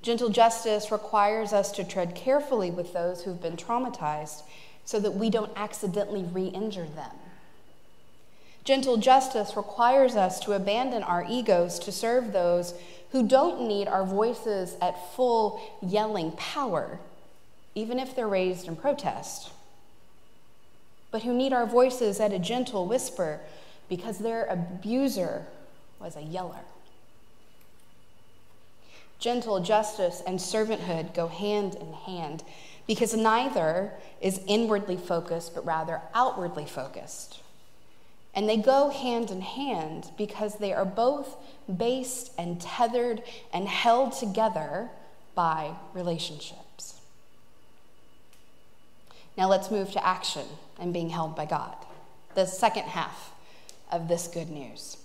[0.00, 4.42] Gentle justice requires us to tread carefully with those who've been traumatized
[4.84, 7.10] so that we don't accidentally re injure them.
[8.68, 12.74] Gentle justice requires us to abandon our egos to serve those
[13.12, 17.00] who don't need our voices at full yelling power,
[17.74, 19.52] even if they're raised in protest,
[21.10, 23.40] but who need our voices at a gentle whisper
[23.88, 25.46] because their abuser
[25.98, 26.60] was a yeller.
[29.18, 32.44] Gentle justice and servanthood go hand in hand
[32.86, 37.40] because neither is inwardly focused, but rather outwardly focused.
[38.38, 41.36] And they go hand in hand because they are both
[41.76, 43.20] based and tethered
[43.52, 44.90] and held together
[45.34, 47.00] by relationships.
[49.36, 50.46] Now let's move to action
[50.78, 51.74] and being held by God,
[52.36, 53.32] the second half
[53.90, 54.98] of this good news.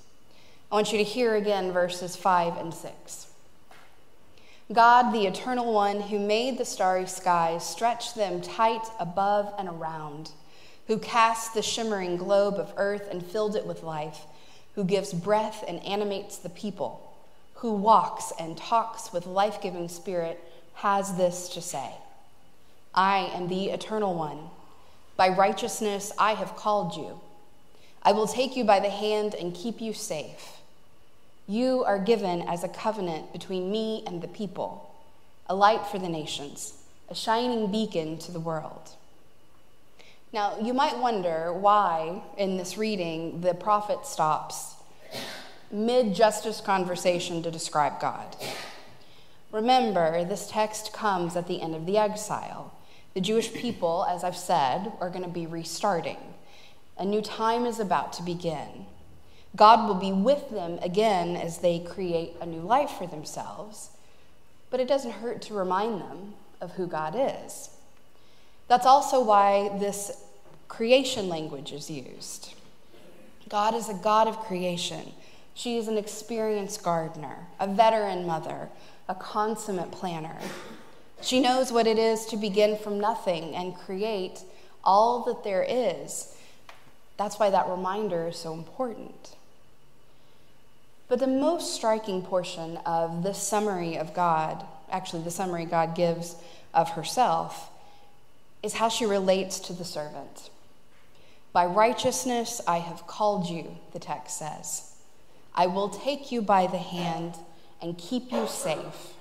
[0.71, 3.33] I want you to hear again verses 5 and 6.
[4.71, 10.29] God, the eternal one who made the starry skies, stretched them tight above and around,
[10.87, 14.21] who cast the shimmering globe of earth and filled it with life,
[14.75, 17.15] who gives breath and animates the people,
[17.55, 20.39] who walks and talks with life giving spirit,
[20.75, 21.91] has this to say
[22.93, 24.49] I am the eternal one.
[25.15, 27.19] By righteousness I have called you.
[28.01, 30.57] I will take you by the hand and keep you safe.
[31.47, 34.93] You are given as a covenant between me and the people,
[35.47, 36.73] a light for the nations,
[37.09, 38.91] a shining beacon to the world.
[40.33, 44.73] Now, you might wonder why in this reading the prophet stops
[45.71, 48.35] mid justice conversation to describe God.
[49.51, 52.73] Remember, this text comes at the end of the exile.
[53.13, 56.17] The Jewish people, as I've said, are going to be restarting.
[56.97, 58.87] A new time is about to begin.
[59.55, 63.91] God will be with them again as they create a new life for themselves,
[64.71, 67.69] but it doesn't hurt to remind them of who God is.
[68.67, 70.23] That's also why this
[70.67, 72.53] creation language is used.
[73.49, 75.11] God is a God of creation.
[75.53, 78.69] She is an experienced gardener, a veteran mother,
[79.07, 80.37] a consummate planner.
[81.21, 84.39] She knows what it is to begin from nothing and create
[84.83, 86.33] all that there is
[87.17, 89.35] that's why that reminder is so important.
[91.07, 96.35] But the most striking portion of this summary of God, actually, the summary God gives
[96.73, 97.69] of herself,
[98.63, 100.49] is how she relates to the servant.
[101.51, 104.95] By righteousness I have called you, the text says.
[105.53, 107.35] I will take you by the hand
[107.81, 109.13] and keep you safe.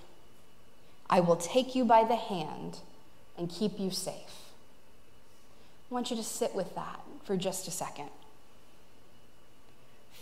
[1.10, 2.78] I will take you by the hand
[3.36, 4.14] and keep you safe.
[5.90, 8.08] I want you to sit with that for just a second.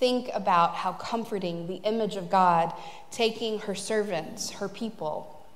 [0.00, 2.72] Think about how comforting the image of God
[3.12, 5.46] taking her servants, her people,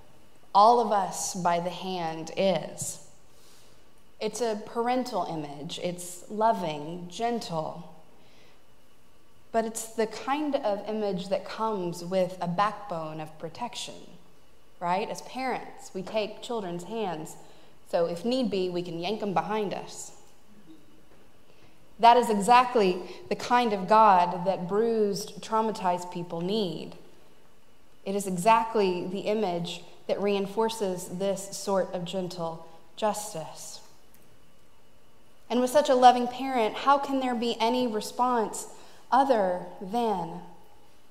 [0.55, 3.04] all of us by the hand is.
[4.25, 7.95] It's a parental image, it's loving, gentle,
[9.53, 13.93] but it's the kind of image that comes with a backbone of protection,
[14.81, 15.11] right?
[15.11, 17.37] As parents, we take children's hands,
[17.91, 20.13] so if need be, we can yank them behind us.
[21.99, 26.93] That is exactly the kind of God that bruised, traumatized people need.
[28.07, 32.67] It is exactly the image that reinforces this sort of gentle
[32.97, 33.74] justice.
[35.55, 38.67] And with such a loving parent, how can there be any response
[39.13, 40.41] other than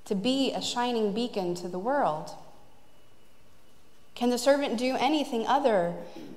[0.03, 2.29] to be a shining beacon to the world?
[4.15, 5.93] Can the servant do anything other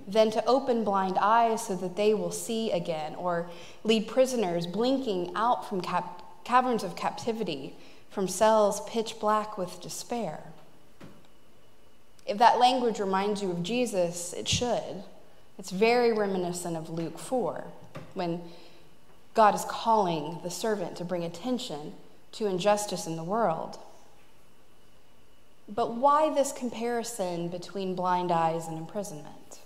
[0.06, 3.50] than to open blind eyes so that they will see again, or
[3.82, 7.74] lead prisoners blinking out from cap- caverns of captivity,
[8.08, 10.44] from cells pitch black with despair?
[12.24, 15.02] If that language reminds you of Jesus, it should.
[15.58, 17.64] It's very reminiscent of Luke 4,
[18.16, 18.40] when
[19.34, 21.92] God is calling the servant to bring attention
[22.32, 23.78] to injustice in the world.
[25.68, 29.60] But why this comparison between blind eyes and imprisonment?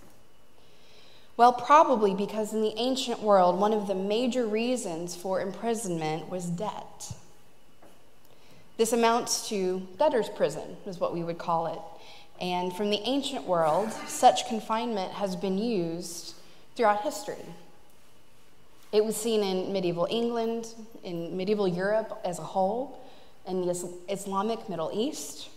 [1.36, 6.44] Well, probably because in the ancient world, one of the major reasons for imprisonment was
[6.44, 7.12] debt.
[8.76, 11.78] This amounts to debtor's prison, is what we would call it.
[12.40, 16.34] And from the ancient world, such confinement has been used
[16.76, 17.44] throughout history.
[18.92, 20.74] It was seen in medieval England,
[21.04, 22.98] in medieval Europe as a whole,
[23.46, 25.48] in the Islamic Middle East.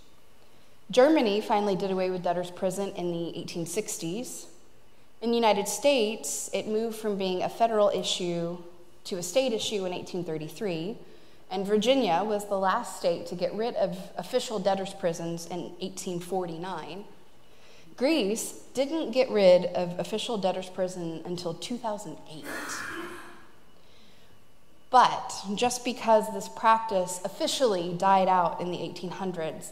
[0.92, 4.46] Germany finally did away with debtor's prison in the 1860s.
[5.22, 8.58] In the United States, it moved from being a federal issue
[9.06, 10.96] to a state issue in 1833,
[11.50, 17.04] and Virginia was the last state to get rid of official debtor's prisons in 1849.
[17.98, 22.46] Greece didn't get rid of official debtor's prison until 2008.
[24.94, 29.70] But just because this practice officially died out in the 1800s,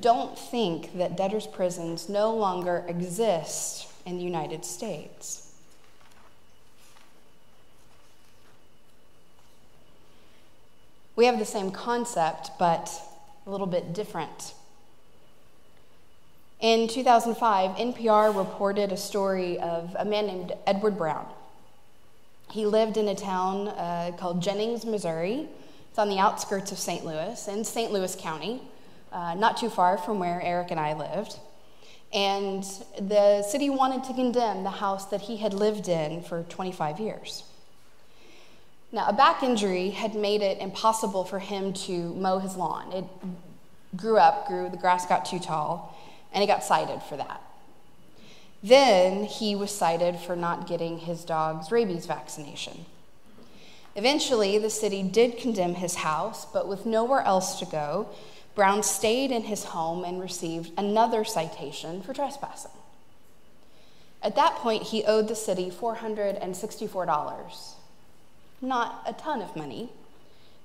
[0.00, 5.50] don't think that debtor's prisons no longer exist in the United States.
[11.16, 12.92] We have the same concept, but
[13.46, 14.52] a little bit different.
[16.60, 21.26] In 2005, NPR reported a story of a man named Edward Brown.
[22.50, 25.48] He lived in a town uh, called Jennings, Missouri.
[25.88, 27.04] It's on the outskirts of St.
[27.04, 27.92] Louis, in St.
[27.92, 28.62] Louis County,
[29.12, 31.38] uh, not too far from where Eric and I lived.
[32.12, 32.64] And
[32.98, 37.44] the city wanted to condemn the house that he had lived in for 25 years.
[38.92, 42.92] Now, a back injury had made it impossible for him to mow his lawn.
[42.92, 43.04] It
[43.96, 45.96] grew up, grew, the grass got too tall,
[46.32, 47.40] and he got cited for that.
[48.62, 52.84] Then he was cited for not getting his dog's rabies vaccination.
[53.96, 58.08] Eventually, the city did condemn his house, but with nowhere else to go,
[58.54, 62.70] Brown stayed in his home and received another citation for trespassing.
[64.22, 67.74] At that point, he owed the city $464.
[68.60, 69.88] Not a ton of money,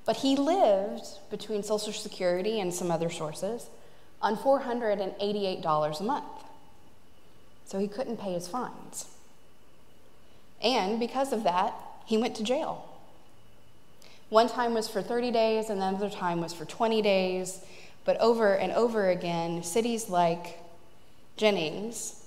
[0.06, 3.68] but he lived between Social Security and some other sources
[4.22, 6.26] on $488 a month.
[7.66, 9.06] So he couldn't pay his fines.
[10.62, 11.74] And because of that,
[12.06, 12.88] he went to jail.
[14.30, 17.60] One time was for 30 days, and another time was for 20 days.
[18.06, 20.60] But over and over again, cities like
[21.38, 22.24] Jennings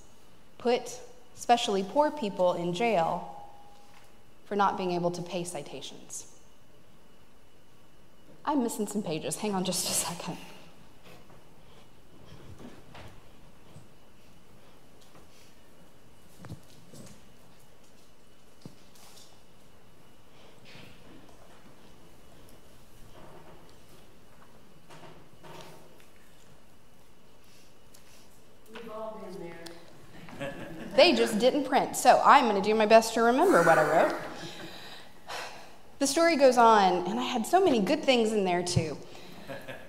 [0.57, 0.99] put
[1.35, 3.35] especially poor people in jail
[4.45, 6.25] for not being able to pay citations.
[8.43, 9.37] I'm missing some pages.
[9.37, 10.37] Hang on just a second.
[30.99, 31.95] They just didn't print.
[31.95, 34.15] So I'm going to do my best to remember what I wrote.
[35.99, 38.97] The story goes on, and I had so many good things in there too.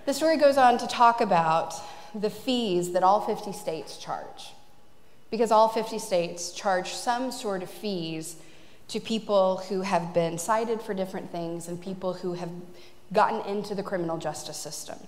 [0.07, 1.75] The story goes on to talk about
[2.15, 4.53] the fees that all 50 states charge.
[5.31, 8.37] Because all 50 states charge some sort of fees
[8.89, 12.51] to people who have been cited for different things and people who have
[13.13, 14.99] gotten into the criminal justice system.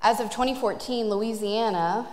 [0.00, 2.06] As of 2014, Louisiana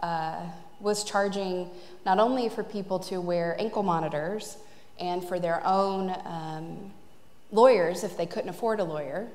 [0.00, 0.46] uh,
[0.82, 1.70] was charging
[2.04, 4.56] not only for people to wear ankle monitors
[4.98, 6.92] and for their own um,
[7.50, 9.28] lawyers if they couldn't afford a lawyer,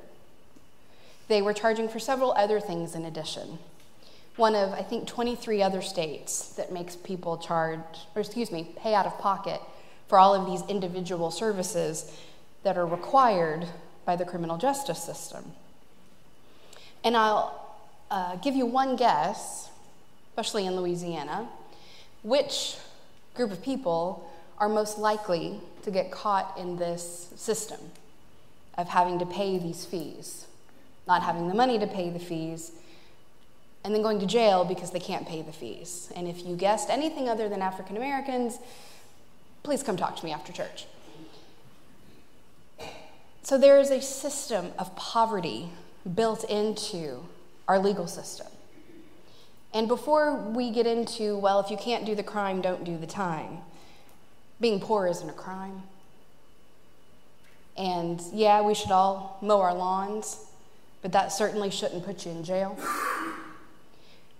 [1.28, 3.58] they were charging for several other things in addition.
[4.36, 7.80] One of, I think, 23 other states that makes people charge,
[8.16, 9.60] or excuse me, pay out of pocket
[10.08, 12.12] for all of these individual services
[12.64, 13.66] that are required
[14.06, 15.54] by the criminal justice system.
[17.04, 17.68] And I'll
[18.10, 19.67] uh, give you one guess,
[20.38, 21.48] especially in Louisiana,
[22.22, 22.78] which
[23.34, 27.80] group of people are most likely to get caught in this system
[28.78, 30.46] of having to pay these fees,
[31.08, 32.72] not having the money to pay the fees,
[33.84, 36.12] and then going to jail because they can't pay the fees.
[36.16, 38.60] And if you guessed anything other than African Americans,
[39.64, 40.86] please come talk to me after church.
[43.42, 45.70] So there is a system of poverty
[46.14, 47.26] built into
[47.68, 48.48] our legal system.
[49.74, 53.08] And before we get into, well, if you can't do the crime, don't do the
[53.08, 53.60] time,
[54.60, 55.84] being poor isn't a crime.
[57.78, 60.46] And yeah, we should all mow our lawns,
[61.02, 62.78] but that certainly shouldn't put you in jail.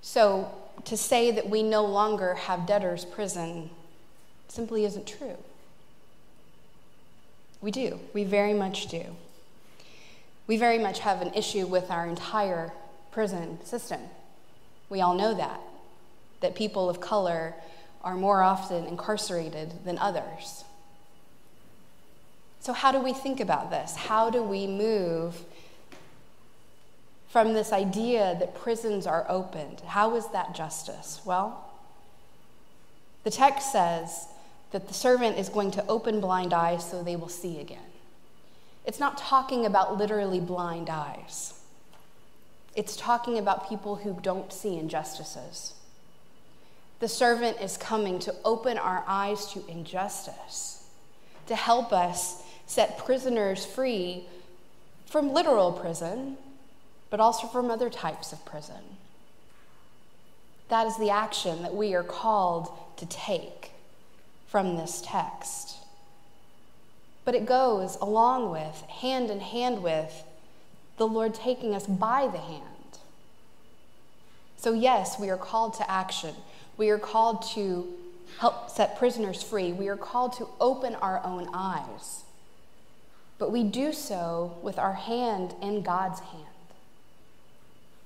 [0.02, 0.52] So
[0.86, 3.70] to say that we no longer have debtors' prison
[4.48, 5.38] simply isn't true.
[7.62, 8.00] We do.
[8.14, 9.04] We very much do.
[10.48, 12.72] We very much have an issue with our entire
[13.12, 14.00] prison system.
[14.90, 15.60] We all know that,
[16.42, 17.54] that people of color
[18.04, 20.64] are more often incarcerated than others.
[22.60, 23.96] So, how do we think about this?
[23.96, 25.44] How do we move
[27.30, 29.82] from this idea that prisons are opened?
[29.82, 31.22] How is that justice?
[31.26, 31.66] Well,
[33.24, 34.28] the text says
[34.72, 37.80] that the servant is going to open blind eyes so they will see again.
[38.86, 41.57] It's not talking about literally blind eyes.
[42.78, 45.74] It's talking about people who don't see injustices.
[47.00, 50.88] The servant is coming to open our eyes to injustice,
[51.48, 54.26] to help us set prisoners free
[55.08, 56.38] from literal prison,
[57.10, 58.98] but also from other types of prison.
[60.70, 63.72] That is the action that we are called to take
[64.46, 65.78] from this text.
[67.26, 70.24] But it goes along with, hand in hand with,
[70.98, 72.64] the Lord taking us by the hand.
[74.58, 76.34] So, yes, we are called to action.
[76.78, 77.88] We are called to
[78.40, 79.72] help set prisoners free.
[79.72, 82.24] We are called to open our own eyes.
[83.38, 86.44] But we do so with our hand in God's hand.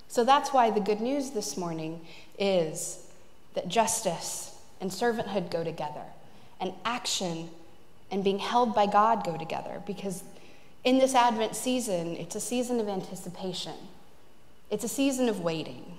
[0.10, 2.02] So that's why the good news this morning
[2.38, 3.08] is
[3.54, 6.04] that justice and servanthood go together,
[6.60, 7.50] and action
[8.10, 10.24] and being held by God go together, because
[10.84, 13.76] in this Advent season, it's a season of anticipation,
[14.70, 15.98] it's a season of waiting.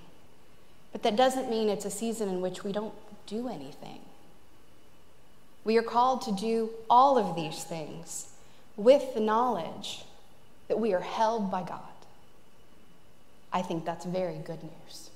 [0.93, 2.95] But that doesn't mean it's a season in which we don't
[3.27, 4.01] do anything.
[5.65, 8.29] We are called to do all of these things
[8.77, 10.05] with the knowledge
[10.69, 11.81] that we are held by God.
[13.53, 15.11] I think that's very good news.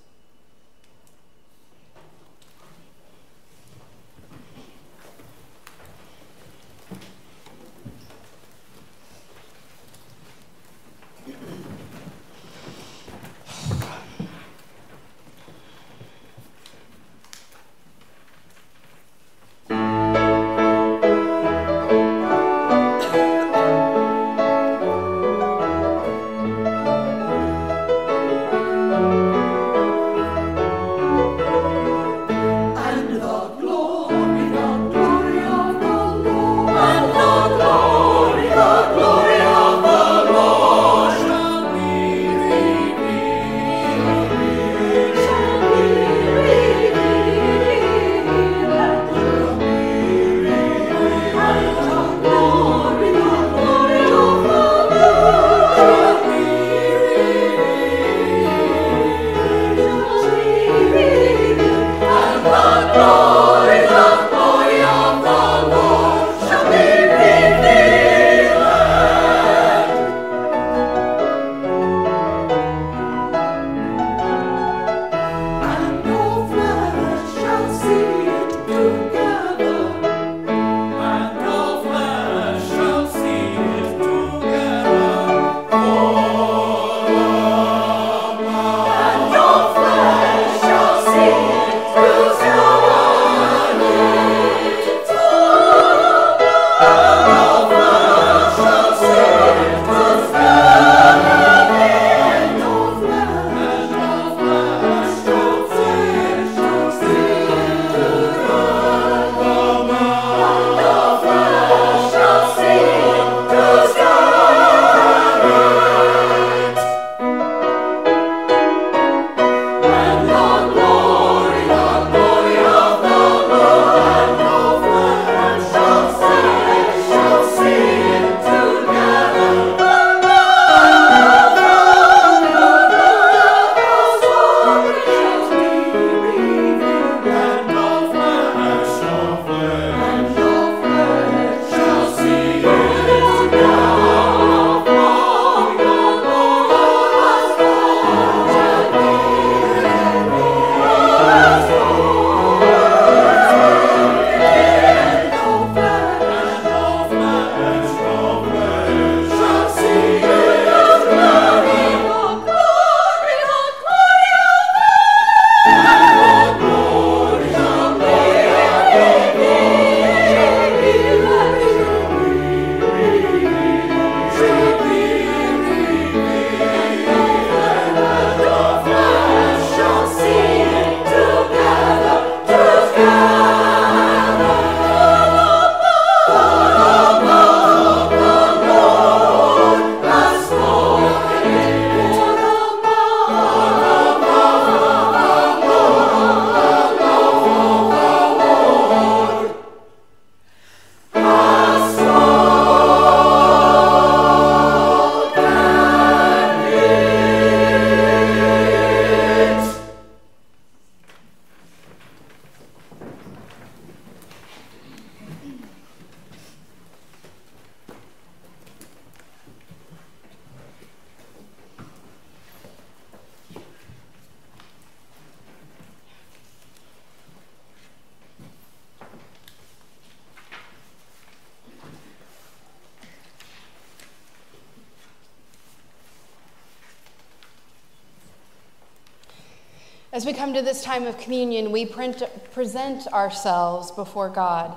[240.16, 244.74] As we come to this time of communion, we print, present ourselves before God,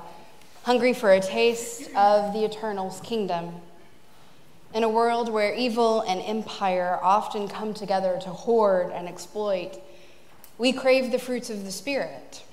[0.64, 3.56] hungry for a taste of the eternal's kingdom.
[4.74, 9.80] In a world where evil and empire often come together to hoard and exploit,
[10.58, 12.44] we crave the fruits of the Spirit.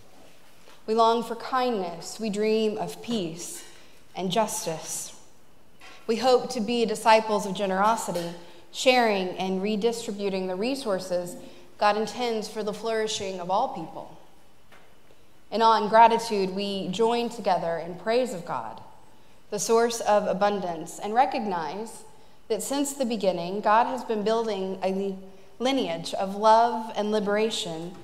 [0.86, 3.64] We long for kindness, we dream of peace
[4.14, 5.12] and justice.
[6.06, 8.30] We hope to be disciples of generosity,
[8.70, 11.34] sharing and redistributing the resources
[11.78, 14.16] God intends for the flourishing of all people.
[15.50, 18.80] In awe and gratitude, we join together in praise of God,
[19.50, 22.04] the source of abundance, and recognize
[22.48, 25.16] that since the beginning, God has been building a
[25.58, 27.94] lineage of love and liberation,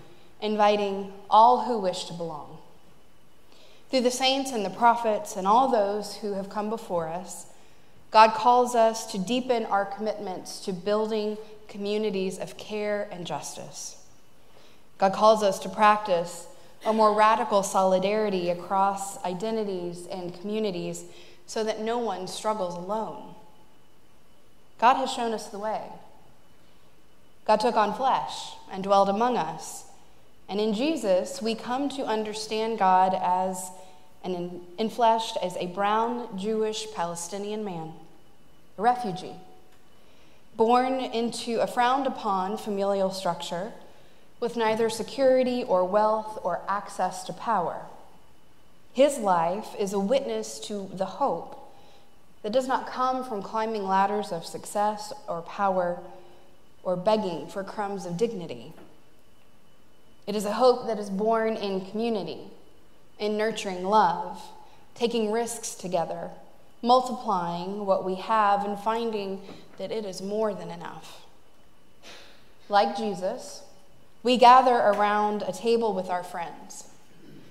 [0.41, 2.59] inviting all who wish to belong.
[3.91, 7.47] Through the saints and the prophets and all those who have come before us,
[8.11, 11.39] God calls us to deepen our commitments to building
[11.73, 13.97] communities of care and justice.
[14.99, 16.47] God calls us to practice
[16.85, 21.05] a more radical solidarity across identities and communities
[21.47, 23.35] so that no one struggles alone.
[24.79, 25.81] God has shown us the way.
[27.47, 29.85] God took on flesh and dwelled among us.
[30.49, 33.71] And in Jesus, we come to understand God as
[34.25, 37.93] an infleshed as a brown Jewish Palestinian man,
[38.79, 39.35] a refugee,
[40.63, 43.73] born into a frowned upon familial structure
[44.39, 47.85] with neither security or wealth or access to power.
[48.93, 51.75] His life is a witness to the hope
[52.45, 55.99] that does not come from climbing ladders of success or power
[56.85, 58.73] or begging for crumbs of dignity.
[60.29, 62.39] It is a hope that is born in community,
[63.19, 64.41] in nurturing love,
[64.95, 66.31] taking risks together,
[66.83, 69.41] multiplying what we have, and finding
[69.79, 71.23] that it is more than enough.
[72.69, 73.63] Like Jesus,
[74.23, 76.85] we gather around a table with our friends,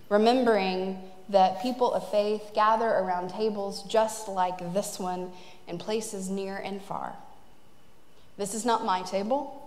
[0.10, 1.00] remembering
[1.30, 5.32] that people of faith gather around tables just like this one
[5.68, 7.14] in places near and far.
[8.38, 9.58] This is not my table.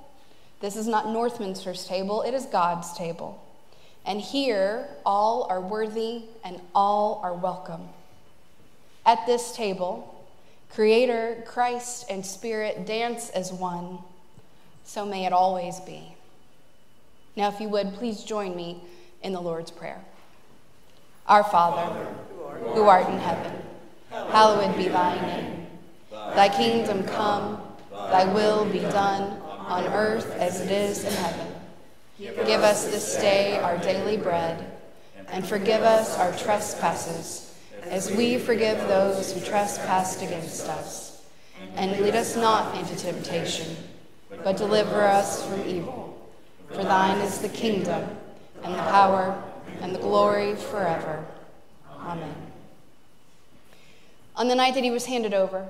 [0.60, 2.22] This is not Northminster's table.
[2.22, 3.40] It is God's table.
[4.06, 7.88] And here, all are worthy and all are welcome.
[9.06, 10.13] At this table,
[10.74, 13.98] Creator, Christ, and Spirit dance as one.
[14.84, 16.16] So may it always be.
[17.36, 18.82] Now, if you would, please join me
[19.22, 20.00] in the Lord's Prayer.
[21.26, 22.06] Our Father,
[22.74, 23.62] who art in heaven,
[24.10, 25.66] hallowed be thy name.
[26.10, 31.54] Thy kingdom come, thy will be done on earth as it is in heaven.
[32.18, 34.72] Give us this day our daily bread,
[35.28, 37.53] and forgive us our trespasses,
[37.88, 41.22] as we forgive those who trespass against us.
[41.76, 43.76] And lead us not into temptation,
[44.42, 46.10] but deliver us from evil.
[46.68, 48.08] For thine is the kingdom,
[48.62, 49.42] and the power,
[49.80, 51.24] and the glory forever.
[52.00, 52.34] Amen.
[54.36, 55.68] On the night that he was handed over,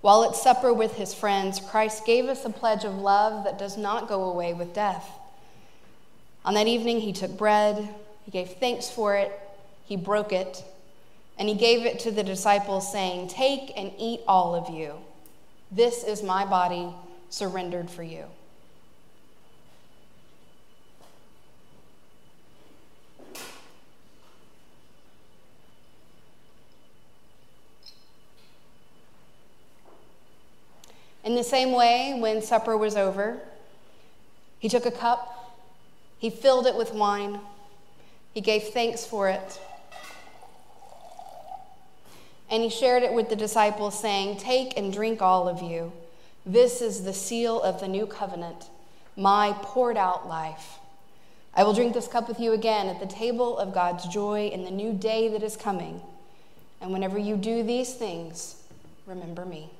[0.00, 3.76] while at supper with his friends, Christ gave us a pledge of love that does
[3.76, 5.10] not go away with death.
[6.44, 7.88] On that evening, he took bread,
[8.24, 9.38] he gave thanks for it,
[9.84, 10.64] he broke it,
[11.40, 14.92] and he gave it to the disciples, saying, Take and eat all of you.
[15.72, 16.90] This is my body
[17.30, 18.26] surrendered for you.
[31.24, 33.40] In the same way, when supper was over,
[34.58, 35.56] he took a cup,
[36.18, 37.40] he filled it with wine,
[38.34, 39.58] he gave thanks for it,
[42.50, 45.92] and he shared it with the disciples, saying, Take and drink all of you.
[46.44, 48.70] This is the seal of the new covenant,
[49.16, 50.78] my poured out life.
[51.54, 54.64] I will drink this cup with you again at the table of God's joy in
[54.64, 56.00] the new day that is coming.
[56.80, 58.62] And whenever you do these things,
[59.06, 59.70] remember me.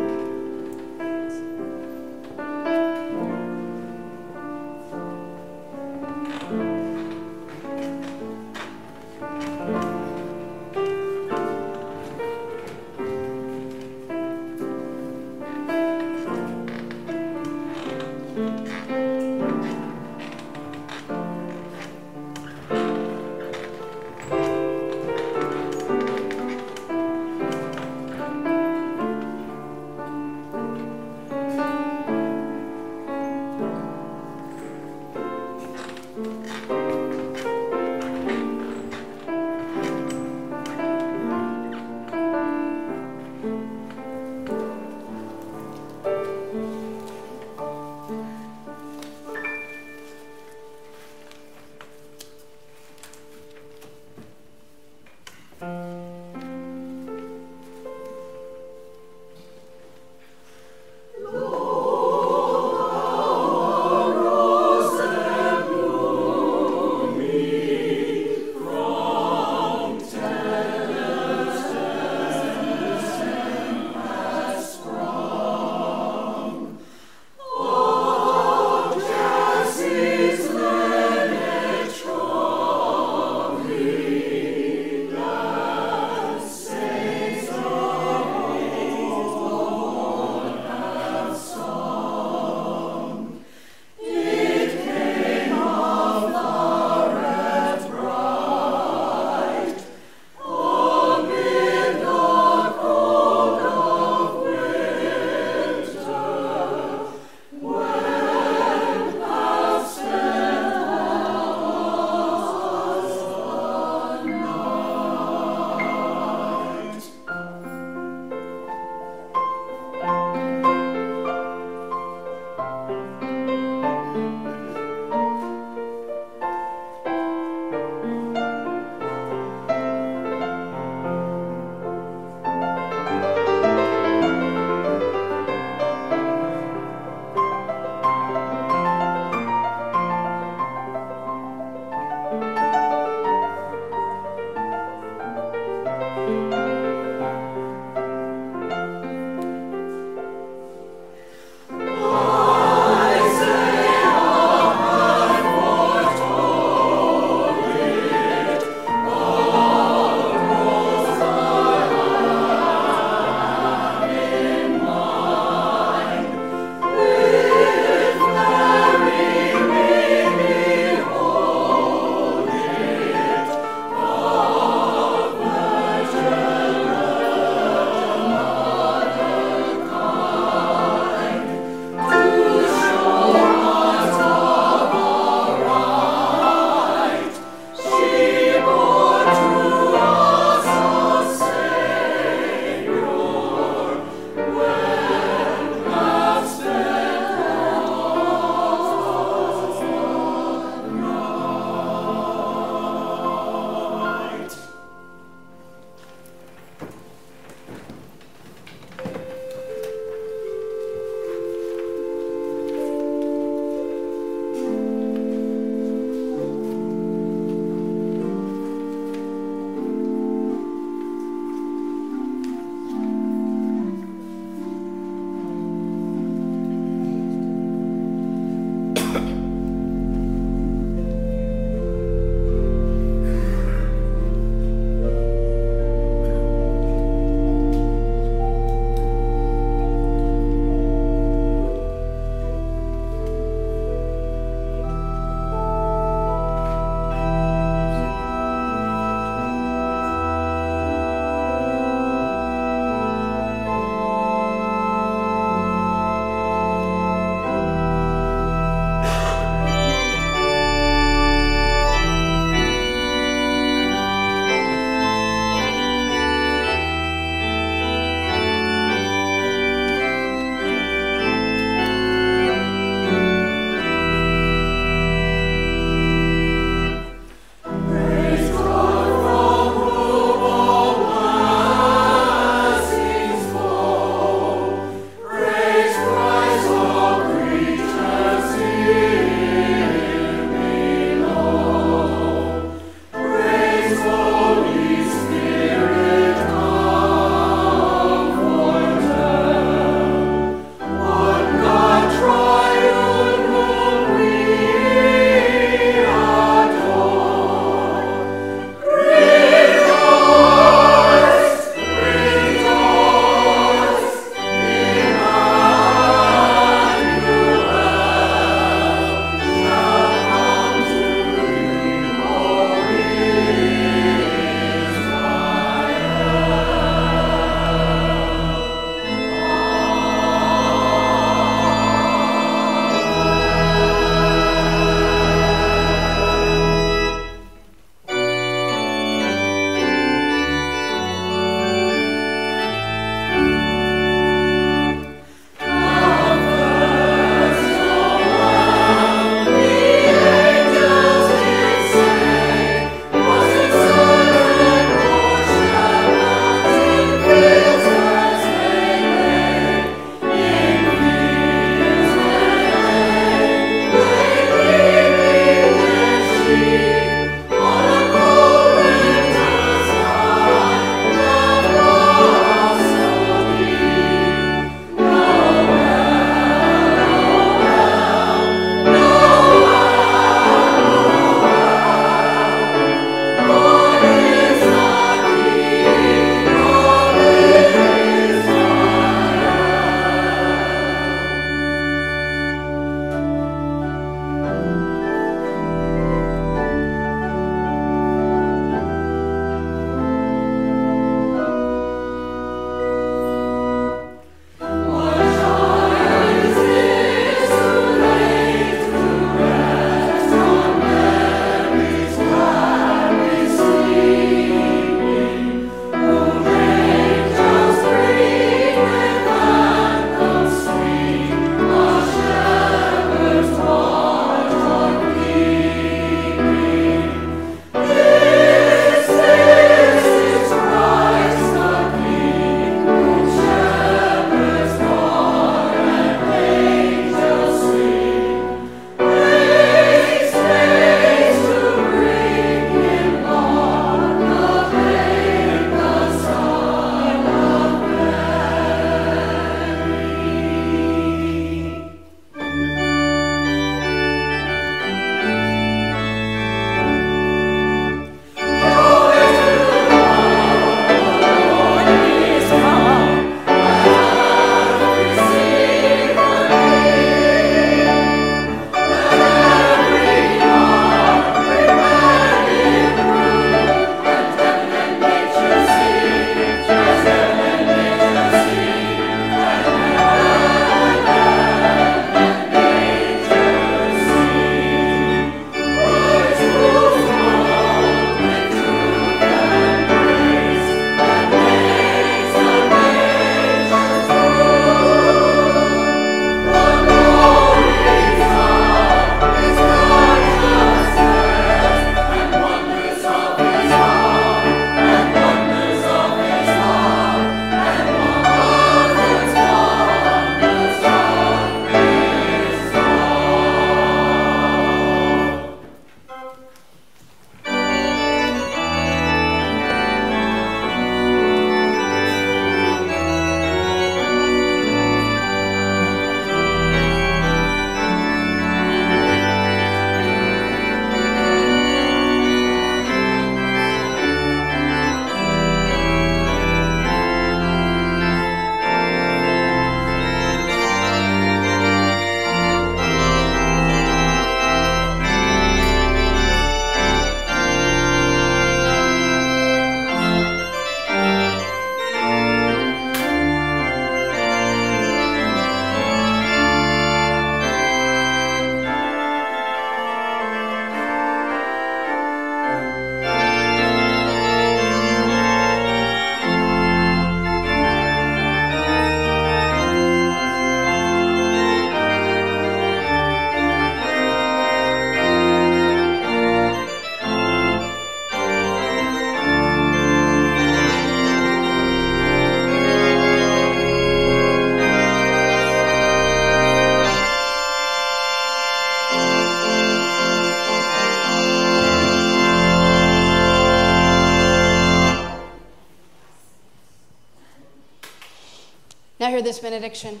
[599.26, 600.00] This benediction.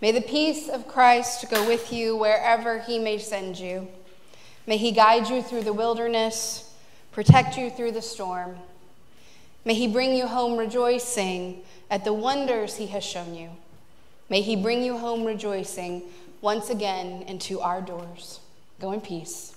[0.00, 3.88] May the peace of Christ go with you wherever he may send you.
[4.68, 6.72] May he guide you through the wilderness,
[7.10, 8.56] protect you through the storm.
[9.64, 13.50] May he bring you home rejoicing at the wonders he has shown you.
[14.28, 16.02] May he bring you home rejoicing
[16.40, 18.38] once again into our doors.
[18.80, 19.47] Go in peace.